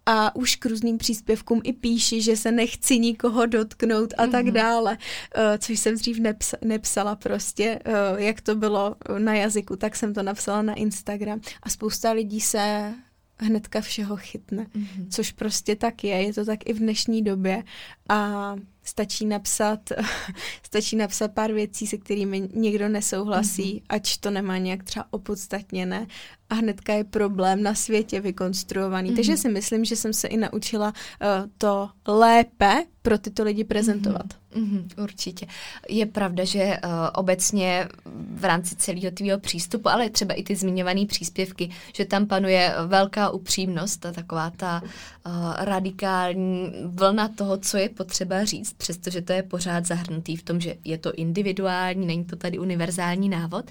[0.06, 4.32] a už k různým příspěvkům i píši, že se nechci nikoho dotknout a mm-hmm.
[4.32, 4.54] tak mhm.
[4.54, 4.98] dále,
[5.38, 10.14] uh, což jsem dřív neps- nepsala prostě, uh, jak to bylo na jazyku, tak jsem
[10.14, 12.94] to napsala na Instagram a spousta lidí se
[13.40, 15.08] hnedka všeho chytne, mm-hmm.
[15.10, 17.64] což prostě tak je, je to tak i v dnešní době
[18.10, 19.80] a stačí napsat,
[20.64, 23.86] stačí napsat pár věcí, se kterými někdo nesouhlasí, mm-hmm.
[23.90, 26.08] ač to nemá nějak třeba opodstatněné
[26.50, 29.12] a hnedka je problém na světě vykonstruovaný.
[29.12, 29.16] Mm-hmm.
[29.16, 34.26] Takže si myslím, že jsem se i naučila uh, to lépe pro tyto lidi prezentovat.
[34.26, 34.51] Mm-hmm.
[34.56, 35.46] Mm-hmm, určitě.
[35.90, 37.88] Je pravda, že uh, obecně
[38.34, 43.30] v rámci celého tvého přístupu, ale třeba i ty zmiňované příspěvky, že tam panuje velká
[43.30, 49.44] upřímnost a taková ta uh, radikální vlna toho, co je potřeba říct, přestože to je
[49.44, 53.66] pořád zahrnutý v tom, že je to individuální, není to tady univerzální návod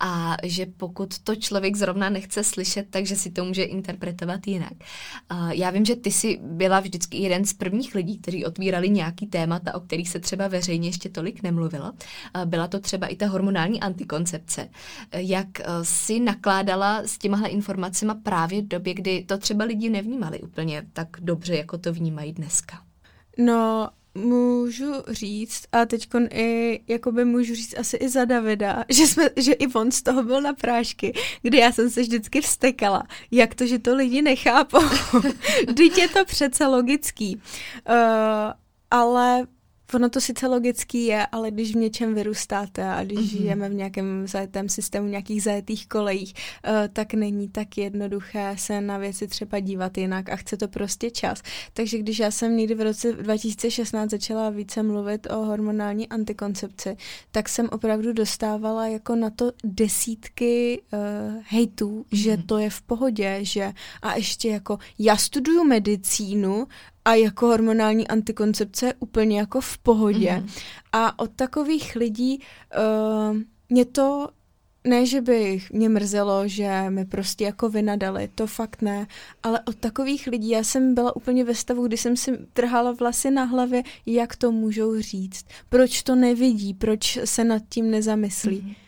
[0.00, 4.72] a že pokud to člověk zrovna nechce slyšet, takže si to může interpretovat jinak.
[5.32, 9.26] Uh, já vím, že ty jsi byla vždycky jeden z prvních lidí, kteří otvírali nějaký
[9.26, 11.92] témata, o kterých se třeba veřejně ještě tolik nemluvilo.
[11.92, 14.68] Uh, byla to třeba i ta hormonální antikoncepce.
[15.12, 20.40] Jak uh, si nakládala s těmahle informacemi právě v době, kdy to třeba lidi nevnímali
[20.40, 22.82] úplně tak dobře, jako to vnímají dneska?
[23.38, 29.30] No, můžu říct, a teď i, jakoby můžu říct asi i za Davida, že, jsme,
[29.36, 31.12] že i on z toho byl na prášky,
[31.42, 33.02] kdy já jsem se vždycky vstekala.
[33.30, 34.80] Jak to, že to lidi nechápou?
[35.68, 37.36] Vždyť je to přece logický.
[37.36, 37.94] Uh,
[38.90, 39.46] ale
[39.94, 43.38] Ono to sice logický je, ale když v něčem vyrůstáte a když mm-hmm.
[43.38, 48.98] žijeme v nějakém zajetém systému, nějakých zajetých kolejích, uh, tak není tak jednoduché se na
[48.98, 51.42] věci třeba dívat jinak a chce to prostě čas.
[51.72, 56.96] Takže když já jsem někdy v roce 2016 začala více mluvit o hormonální antikoncepci,
[57.30, 60.98] tak jsem opravdu dostávala jako na to desítky uh,
[61.46, 62.16] hejtů, mm-hmm.
[62.16, 63.72] že to je v pohodě, že
[64.02, 66.66] a ještě jako já studuju medicínu
[67.04, 70.30] a jako hormonální antikoncepce je úplně jako v pohodě.
[70.30, 70.62] Mm-hmm.
[70.92, 73.36] A od takových lidí uh,
[73.68, 74.28] mě to
[74.84, 79.06] ne, že by mě mrzelo, že mi prostě jako vynadali, to fakt ne,
[79.42, 83.30] ale od takových lidí, já jsem byla úplně ve stavu, kdy jsem si trhala vlasy
[83.30, 88.60] na hlavě, jak to můžou říct, proč to nevidí, proč se nad tím nezamyslí.
[88.60, 88.81] Mm-hmm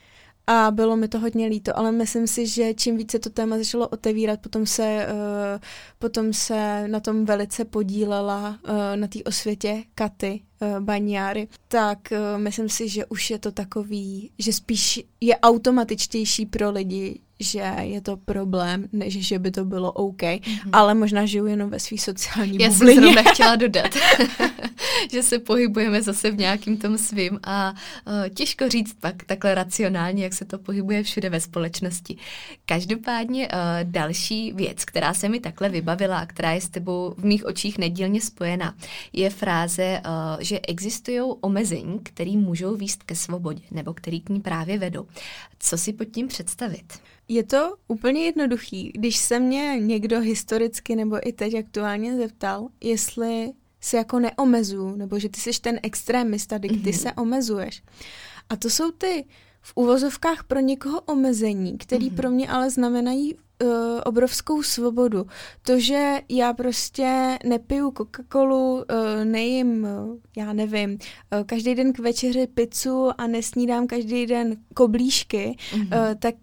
[0.46, 3.88] a bylo mi to hodně líto, ale myslím si, že čím více to téma začalo
[3.88, 5.60] otevírat, potom se, uh,
[5.98, 12.40] potom se na tom velice podílela uh, na té osvětě Katy uh, Baňáry, tak uh,
[12.40, 18.00] myslím si, že už je to takový, že spíš je automatičtější pro lidi, že je
[18.00, 20.70] to problém, než že by to bylo OK, mm-hmm.
[20.72, 22.94] ale možná žiju jenom ve svý sociální Já bublině.
[22.94, 23.94] jsem zrovna chtěla dodat,
[25.12, 27.74] že se pohybujeme zase v nějakým tom svým a
[28.06, 32.16] uh, těžko říct pak takhle racionálně, jak se to pohybuje všude ve společnosti.
[32.66, 37.24] Každopádně uh, další věc, která se mi takhle vybavila a která je s tebou v
[37.24, 38.74] mých očích nedílně spojena,
[39.12, 44.40] je fráze, uh, že existují omezení, které můžou výst ke svobodě nebo který k ní
[44.40, 45.06] právě vedou.
[45.58, 46.84] Co si pod tím představit?
[47.28, 48.92] Je to úplně jednoduchý.
[48.94, 55.18] Když se mě někdo historicky nebo i teď aktuálně zeptal, jestli se jako neomezu, nebo
[55.18, 57.02] že ty jsi ten extrémista, kdy ty mm-hmm.
[57.02, 57.82] se omezuješ.
[58.48, 59.24] A to jsou ty
[59.60, 62.14] v uvozovkách pro někoho omezení, které mm-hmm.
[62.14, 63.68] pro mě ale znamenají uh,
[64.04, 65.26] obrovskou svobodu.
[65.62, 68.84] To, že já prostě nepiju Coca-Colu, uh,
[69.24, 70.98] nejím, uh, já nevím, uh,
[71.46, 76.10] každý den k večeři pizzu a nesnídám každý den koblížky, mm-hmm.
[76.10, 76.34] uh, tak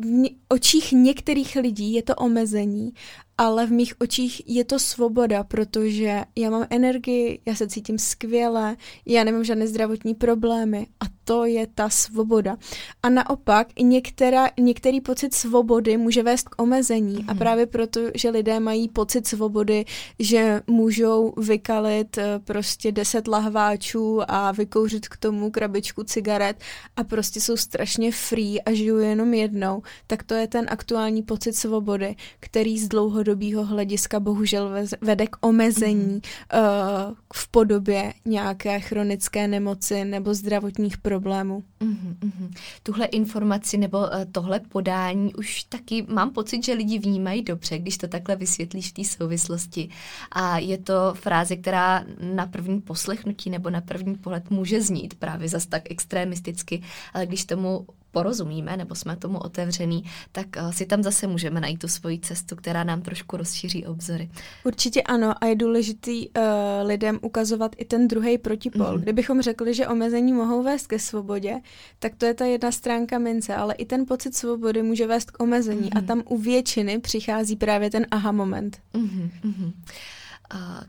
[0.00, 2.92] v očích některých lidí je to omezení
[3.40, 8.76] ale v mých očích je to svoboda, protože já mám energii, já se cítím skvěle,
[9.06, 12.56] já nemám žádné zdravotní problémy a to je ta svoboda.
[13.02, 17.24] A naopak některá, některý pocit svobody může vést k omezení mm.
[17.28, 17.38] a mhm.
[17.38, 19.84] právě proto, že lidé mají pocit svobody,
[20.18, 26.56] že můžou vykalit eh, prostě deset lahváčů a vykouřit k tomu krabičku cigaret
[26.96, 31.56] a prostě jsou strašně free a žijou jenom jednou, tak to je ten aktuální pocit
[31.56, 34.70] svobody, který z dlouhodobě dlouhodobého hlediska bohužel
[35.00, 37.08] vede k omezení mm-hmm.
[37.08, 41.62] uh, v podobě nějaké chronické nemoci nebo zdravotních problémů.
[41.80, 42.50] Mm-hmm.
[42.82, 47.98] Tuhle informaci nebo uh, tohle podání už taky mám pocit, že lidi vnímají dobře, když
[47.98, 49.88] to takhle vysvětlíš v té souvislosti.
[50.32, 55.48] A je to fráze, která na první poslechnutí nebo na první pohled může znít právě
[55.48, 56.82] zas tak extremisticky,
[57.14, 61.80] ale když tomu porozumíme nebo jsme tomu otevřený, tak uh, si tam zase můžeme najít
[61.80, 64.30] tu svoji cestu, která nám trošku rozšíří obzory.
[64.64, 66.42] Určitě ano a je důležitý uh,
[66.82, 68.86] lidem ukazovat i ten druhý protipol.
[68.86, 69.00] Mm-hmm.
[69.00, 71.60] Kdybychom řekli, že omezení mohou vést ke svobodě,
[71.98, 75.42] tak to je ta jedna stránka mince, ale i ten pocit svobody může vést k
[75.42, 75.98] omezení mm-hmm.
[75.98, 78.78] a tam u většiny přichází právě ten aha moment.
[78.94, 79.72] Mm-hmm.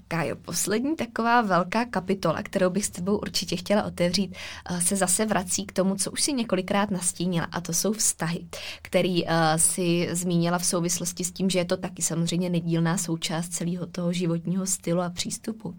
[0.07, 4.35] Kájo, poslední taková velká kapitola, kterou bych s tebou určitě chtěla otevřít,
[4.79, 8.45] se zase vrací k tomu, co už si několikrát nastínila, a to jsou vztahy,
[8.81, 9.23] který
[9.57, 14.13] si zmínila v souvislosti s tím, že je to taky samozřejmě nedílná součást celého toho
[14.13, 15.75] životního stylu a přístupu.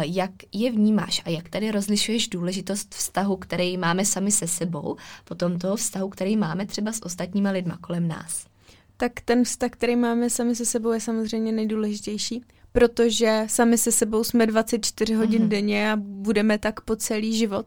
[0.00, 5.58] Jak je vnímáš a jak tady rozlišuješ důležitost vztahu, který máme sami se sebou, potom
[5.58, 8.46] toho vztahu, který máme třeba s ostatníma lidma kolem nás?
[8.96, 12.44] Tak ten vztah, který máme sami se sebou, je samozřejmě nejdůležitější
[12.78, 15.48] protože sami se sebou jsme 24 hodin mm-hmm.
[15.48, 17.66] denně a budeme tak po celý život.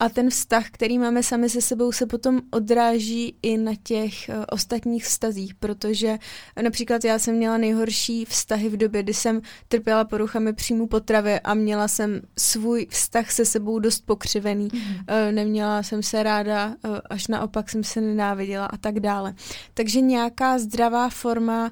[0.00, 4.44] A ten vztah, který máme sami se sebou, se potom odráží i na těch uh,
[4.50, 6.18] ostatních vztazích, protože
[6.62, 11.54] například já jsem měla nejhorší vztahy v době, kdy jsem trpěla poruchami příjmu potravy a
[11.54, 14.68] měla jsem svůj vztah se sebou dost pokřivený.
[14.68, 14.96] Mm-hmm.
[14.98, 19.34] Uh, neměla jsem se ráda, uh, až naopak jsem se nenáviděla a tak dále.
[19.74, 21.70] Takže nějaká zdravá forma,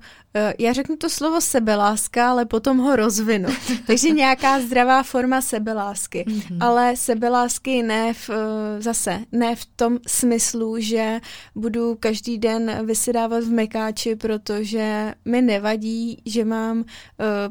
[0.59, 3.49] já řeknu to slovo sebeláska, ale potom ho rozvinu.
[3.87, 6.25] Takže nějaká zdravá forma sebelásky.
[6.29, 6.57] Mm-hmm.
[6.61, 11.21] Ale sebelásky ne v, eh, zase ne v tom smyslu, že
[11.55, 16.85] budu každý den vysedávat v mekáči, protože mi nevadí, že mám uh,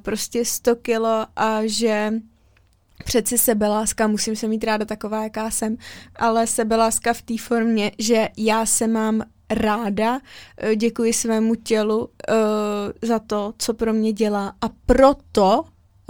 [0.01, 2.13] prostě 100 kilo a že
[3.03, 5.77] přeci sebeláska, musím se mít ráda taková, jaká jsem,
[6.15, 10.19] ale sebeláska v té formě, že já se mám ráda,
[10.57, 12.05] eh, děkuji svému tělu uh,
[13.01, 15.63] za to, co pro mě dělá a proto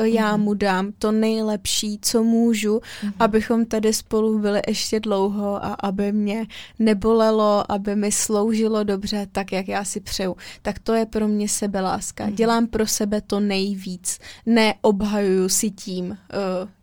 [0.03, 0.45] já mhm.
[0.45, 3.13] mu dám to nejlepší, co můžu, mm-hmm.
[3.19, 6.45] abychom tady spolu byli ještě dlouho a aby mě
[6.79, 10.35] nebolelo, aby mi sloužilo dobře, tak jak já si přeju.
[10.61, 12.27] Tak to je pro mě sebeláska.
[12.27, 12.35] Mm-hmm.
[12.35, 14.19] Dělám pro sebe to nejvíc.
[14.45, 16.17] Neobhajuju si tím uh,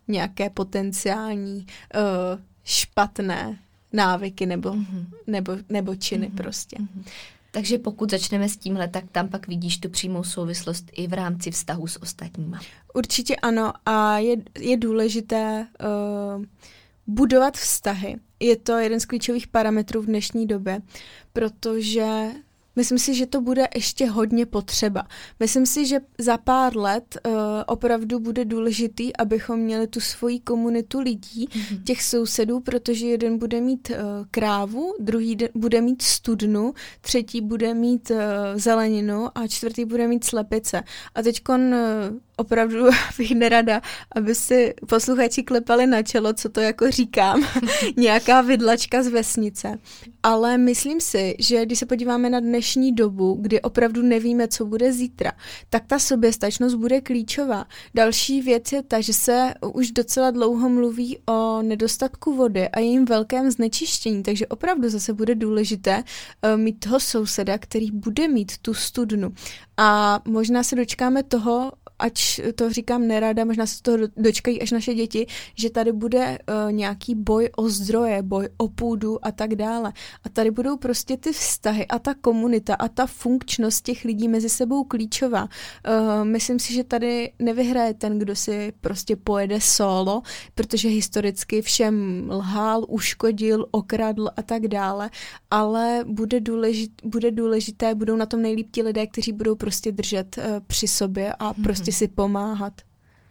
[0.09, 3.59] nějaké potenciální uh, špatné
[3.93, 5.07] návyky nebo, mm-hmm.
[5.26, 6.36] nebo, nebo činy mm-hmm.
[6.36, 6.76] prostě.
[6.76, 7.05] Mm-hmm.
[7.51, 11.51] Takže pokud začneme s tímhle, tak tam pak vidíš tu přímou souvislost i v rámci
[11.51, 12.61] vztahu s ostatníma.
[12.95, 15.66] Určitě ano a je, je důležité
[16.36, 16.45] uh,
[17.07, 18.16] budovat vztahy.
[18.40, 20.80] Je to jeden z klíčových parametrů v dnešní době,
[21.32, 22.28] protože
[22.76, 25.02] Myslím si, že to bude ještě hodně potřeba.
[25.40, 27.32] Myslím si, že za pár let uh,
[27.66, 31.82] opravdu bude důležitý, abychom měli tu svoji komunitu lidí, mm-hmm.
[31.84, 33.96] těch sousedů, protože jeden bude mít uh,
[34.30, 38.18] krávu, druhý de- bude mít studnu, třetí bude mít uh,
[38.54, 40.82] zeleninu a čtvrtý bude mít slepice.
[41.14, 41.56] A teď uh,
[42.36, 42.86] opravdu
[43.18, 43.80] bych nerada,
[44.16, 47.44] aby si posluchači klepali na čelo, co to jako říkám,
[47.96, 49.78] nějaká vidlačka z vesnice.
[50.22, 54.92] Ale myslím si, že když se podíváme na dnešní dobu, kdy opravdu nevíme, co bude
[54.92, 55.32] zítra,
[55.70, 57.66] tak ta soběstačnost bude klíčová.
[57.94, 63.04] Další věc je ta, že se už docela dlouho mluví o nedostatku vody a jejím
[63.04, 68.74] velkém znečištění, takže opravdu zase bude důležité uh, mít toho souseda, který bude mít tu
[68.74, 69.32] studnu.
[69.76, 71.72] A možná se dočkáme toho,
[72.03, 76.72] ač to říkám nerada, možná se to dočkají až naše děti, že tady bude uh,
[76.72, 79.92] nějaký boj o zdroje, boj o půdu a tak dále.
[80.24, 84.48] A tady budou prostě ty vztahy a ta komunita a ta funkčnost těch lidí mezi
[84.48, 85.42] sebou klíčová.
[85.42, 90.22] Uh, myslím si, že tady nevyhraje ten, kdo si prostě pojede solo,
[90.55, 95.11] protože historicky všem lhal, uškodil, okradl a tak dále,
[95.50, 100.38] ale bude, důležit, bude důležité, budou na tom nejlíp ti lidé, kteří budou prostě držet
[100.38, 101.62] uh, při sobě a mm-hmm.
[101.62, 102.72] prostě si pomáhat.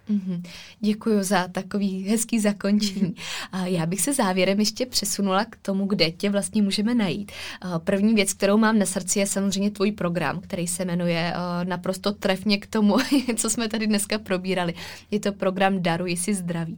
[0.09, 0.41] Mm-hmm.
[0.79, 3.15] Děkuji za takový hezký zakončení.
[3.63, 7.31] Já bych se závěrem ještě přesunula k tomu, kde tě vlastně můžeme najít.
[7.77, 11.33] První věc, kterou mám na srdci, je samozřejmě tvůj program, který se jmenuje
[11.63, 12.97] naprosto trefně k tomu,
[13.35, 14.73] co jsme tady dneska probírali.
[15.11, 16.77] Je to program Daruji si zdraví.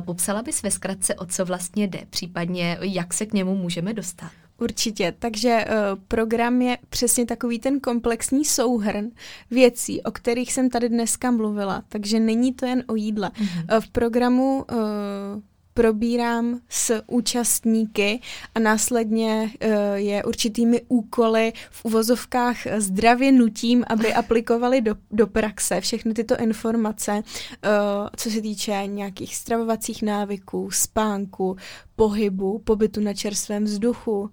[0.00, 4.30] Popsala bys ve zkratce, o co vlastně jde, případně jak se k němu můžeme dostat?
[4.62, 9.10] Určitě, takže uh, program je přesně takový ten komplexní souhrn
[9.50, 13.30] věcí, o kterých jsem tady dneska mluvila, takže není to jen o jídle.
[13.34, 13.74] Mm-hmm.
[13.74, 15.42] Uh, v programu uh,
[15.74, 18.20] probírám s účastníky
[18.54, 25.80] a následně uh, je určitými úkoly v uvozovkách zdravě nutím, aby aplikovali do, do praxe
[25.80, 31.56] všechny tyto informace, uh, co se týče nějakých stravovacích návyků, spánku,
[31.96, 34.28] pohybu, pobytu na čerstvém vzduchu, uh,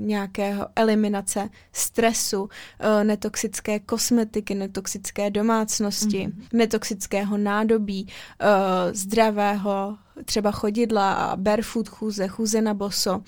[0.00, 2.48] nějakého eliminace stresu,
[3.02, 6.48] netoxické kosmetiky, netoxické domácnosti, mm-hmm.
[6.52, 8.08] netoxického nádobí,
[8.92, 13.22] zdravého třeba chodidla a barefoot chůze, chůze na boso uh,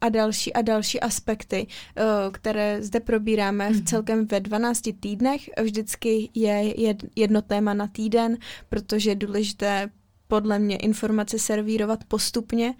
[0.00, 5.40] a další a další aspekty, uh, které zde probíráme v celkem ve 12 týdnech.
[5.62, 6.74] Vždycky je
[7.16, 9.90] jedno téma na týden, protože je důležité
[10.28, 12.74] podle mě informace servírovat postupně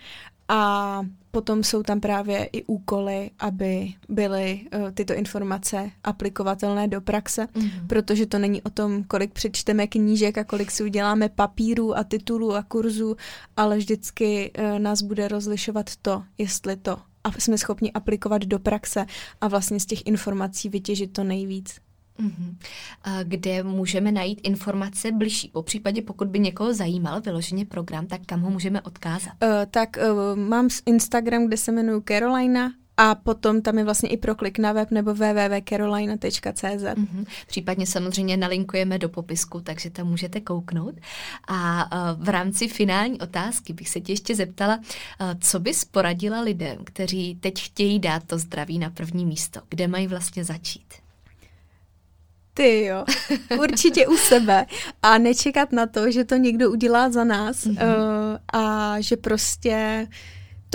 [0.49, 7.45] a potom jsou tam právě i úkoly, aby byly uh, tyto informace aplikovatelné do praxe,
[7.45, 7.87] mm-hmm.
[7.87, 12.55] protože to není o tom, kolik přečteme knížek a kolik si uděláme papírů a titulů
[12.55, 13.17] a kurzů,
[13.57, 19.07] ale vždycky uh, nás bude rozlišovat to, jestli to a jsme schopni aplikovat do praxe
[19.41, 21.81] a vlastně z těch informací vytěžit to nejvíc.
[22.19, 22.57] Mm-hmm.
[23.23, 25.49] Kde můžeme najít informace bližší?
[25.49, 29.33] Po případě, pokud by někoho zajímal vyloženě program, tak kam ho můžeme odkázat?
[29.43, 34.17] Uh, tak uh, mám Instagram, kde se jmenuji Carolina a potom tam je vlastně i
[34.17, 36.63] proklik na web nebo www.carolina.cz.
[36.63, 37.25] Mm-hmm.
[37.47, 40.95] Případně samozřejmě nalinkujeme do popisku, takže tam můžete kouknout.
[41.49, 44.81] A uh, v rámci finální otázky bych se tě ještě zeptala,
[45.41, 49.61] co bys poradila lidem, kteří teď chtějí dát to zdraví na první místo?
[49.69, 51.04] Kde mají vlastně začít?
[52.55, 53.05] Ty jo,
[53.59, 54.67] určitě u sebe
[55.03, 57.97] a nečekat na to, že to někdo udělá za nás mm-hmm.
[57.97, 60.07] uh, a že prostě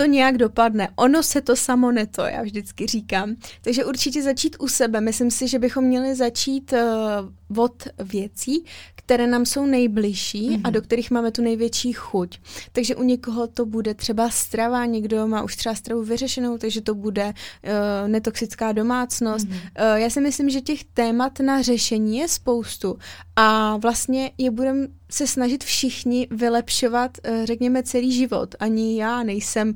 [0.00, 0.88] to nějak dopadne.
[0.96, 3.36] Ono se to samo neto, já vždycky říkám.
[3.62, 5.00] Takže určitě začít u sebe.
[5.00, 10.60] Myslím si, že bychom měli začít uh, od věcí, které nám jsou nejbližší mm-hmm.
[10.64, 10.72] a mhm.
[10.72, 12.38] do kterých máme tu největší chuť.
[12.72, 16.94] Takže u někoho to bude třeba strava, někdo má už třeba stravu vyřešenou, takže to
[16.94, 19.48] bude uh, netoxická domácnost.
[19.48, 19.92] Mm-hmm.
[19.92, 22.98] Uh, já si myslím, že těch témat na řešení je spoustu
[23.36, 28.54] a vlastně je budeme se snažit všichni vylepšovat, uh, řekněme, celý život.
[28.60, 29.74] Ani já nejsem uh,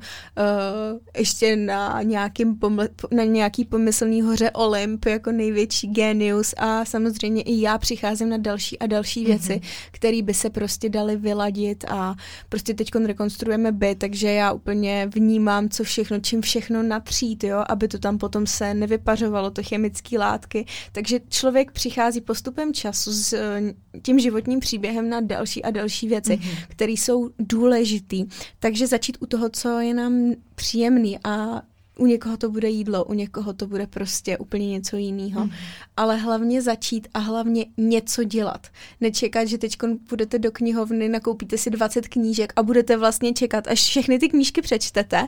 [1.17, 7.61] ještě na, nějakým poml- na nějaký pomyslný hoře Olymp jako největší genius a samozřejmě i
[7.61, 9.89] já přicházím na další a další věci, mm-hmm.
[9.91, 12.15] které by se prostě daly vyladit a
[12.49, 17.87] prostě teď rekonstruujeme byt, takže já úplně vnímám, co všechno, čím všechno natřít, jo, aby
[17.87, 20.65] to tam potom se nevypařovalo, to chemické látky.
[20.91, 23.61] Takže člověk přichází postupem času s eh,
[24.01, 26.65] tím životním příběhem na další a další věci, mm-hmm.
[26.67, 28.25] které jsou důležitý.
[28.59, 31.61] Takže začít u toho, co je nám příjemný a
[31.99, 35.45] u někoho to bude jídlo, u někoho to bude prostě úplně něco jiného.
[35.45, 35.51] Mm.
[35.97, 38.67] Ale hlavně začít a hlavně něco dělat.
[39.01, 39.77] Nečekat, že teď
[40.09, 44.61] půjdete do knihovny, nakoupíte si 20 knížek a budete vlastně čekat, až všechny ty knížky
[44.61, 45.27] přečtete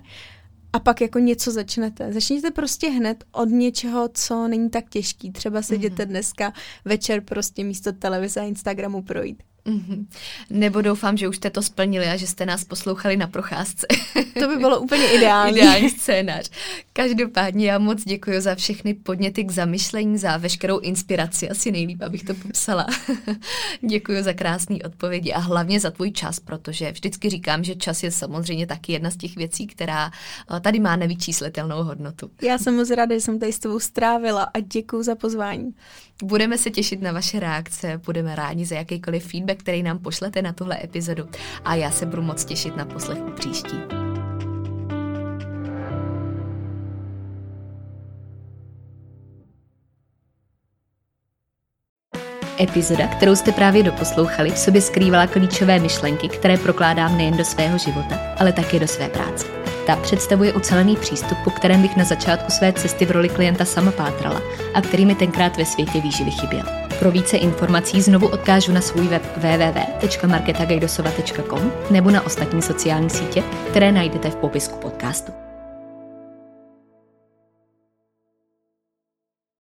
[0.74, 2.14] a pak jako něco začnete.
[2.14, 5.32] Začněte prostě hned od něčeho, co není tak těžký.
[5.32, 5.84] Třeba se mm.
[5.84, 6.54] dneska
[6.86, 9.44] večer prostě místo televize a Instagramu projít.
[9.68, 10.06] Mm-hmm.
[10.50, 13.88] Nebo doufám, že už jste to splnili a že jste nás poslouchali na procházce.
[14.40, 15.58] To by bylo úplně ideální.
[15.58, 16.50] ideální scénář.
[16.94, 22.24] Každopádně já moc děkuji za všechny podněty k zamyšlení, za veškerou inspiraci, asi nejlíp, abych
[22.24, 22.86] to popsala.
[23.90, 28.12] děkuji za krásné odpovědi a hlavně za tvůj čas, protože vždycky říkám, že čas je
[28.12, 30.12] samozřejmě taky jedna z těch věcí, která
[30.56, 32.32] eh, tady má nevyčíslitelnou hodnotu.
[32.42, 35.74] Já jsem moc ráda, že jsem tady s tebou strávila a děkuji za pozvání.
[36.24, 40.54] Budeme se těšit na vaše reakce, budeme rádi za jakýkoliv feedback, který nám pošlete na
[40.54, 41.30] tuhle epizodu
[41.66, 43.78] a já se budu moc těšit na poslech příští.
[52.60, 57.78] Epizoda, kterou jste právě doposlouchali, v sobě skrývala klíčové myšlenky, které prokládám nejen do svého
[57.78, 59.67] života, ale také do své práce.
[59.88, 63.92] Ta představuje ucelený přístup, po kterém bych na začátku své cesty v roli klienta sama
[63.92, 64.42] pátrala
[64.74, 66.64] a který mi tenkrát ve světě výživy chyběl.
[67.00, 73.92] Pro více informací znovu odkážu na svůj web www.marketagajdosova.com nebo na ostatní sociální sítě, které
[73.92, 75.47] najdete v popisku podcastu.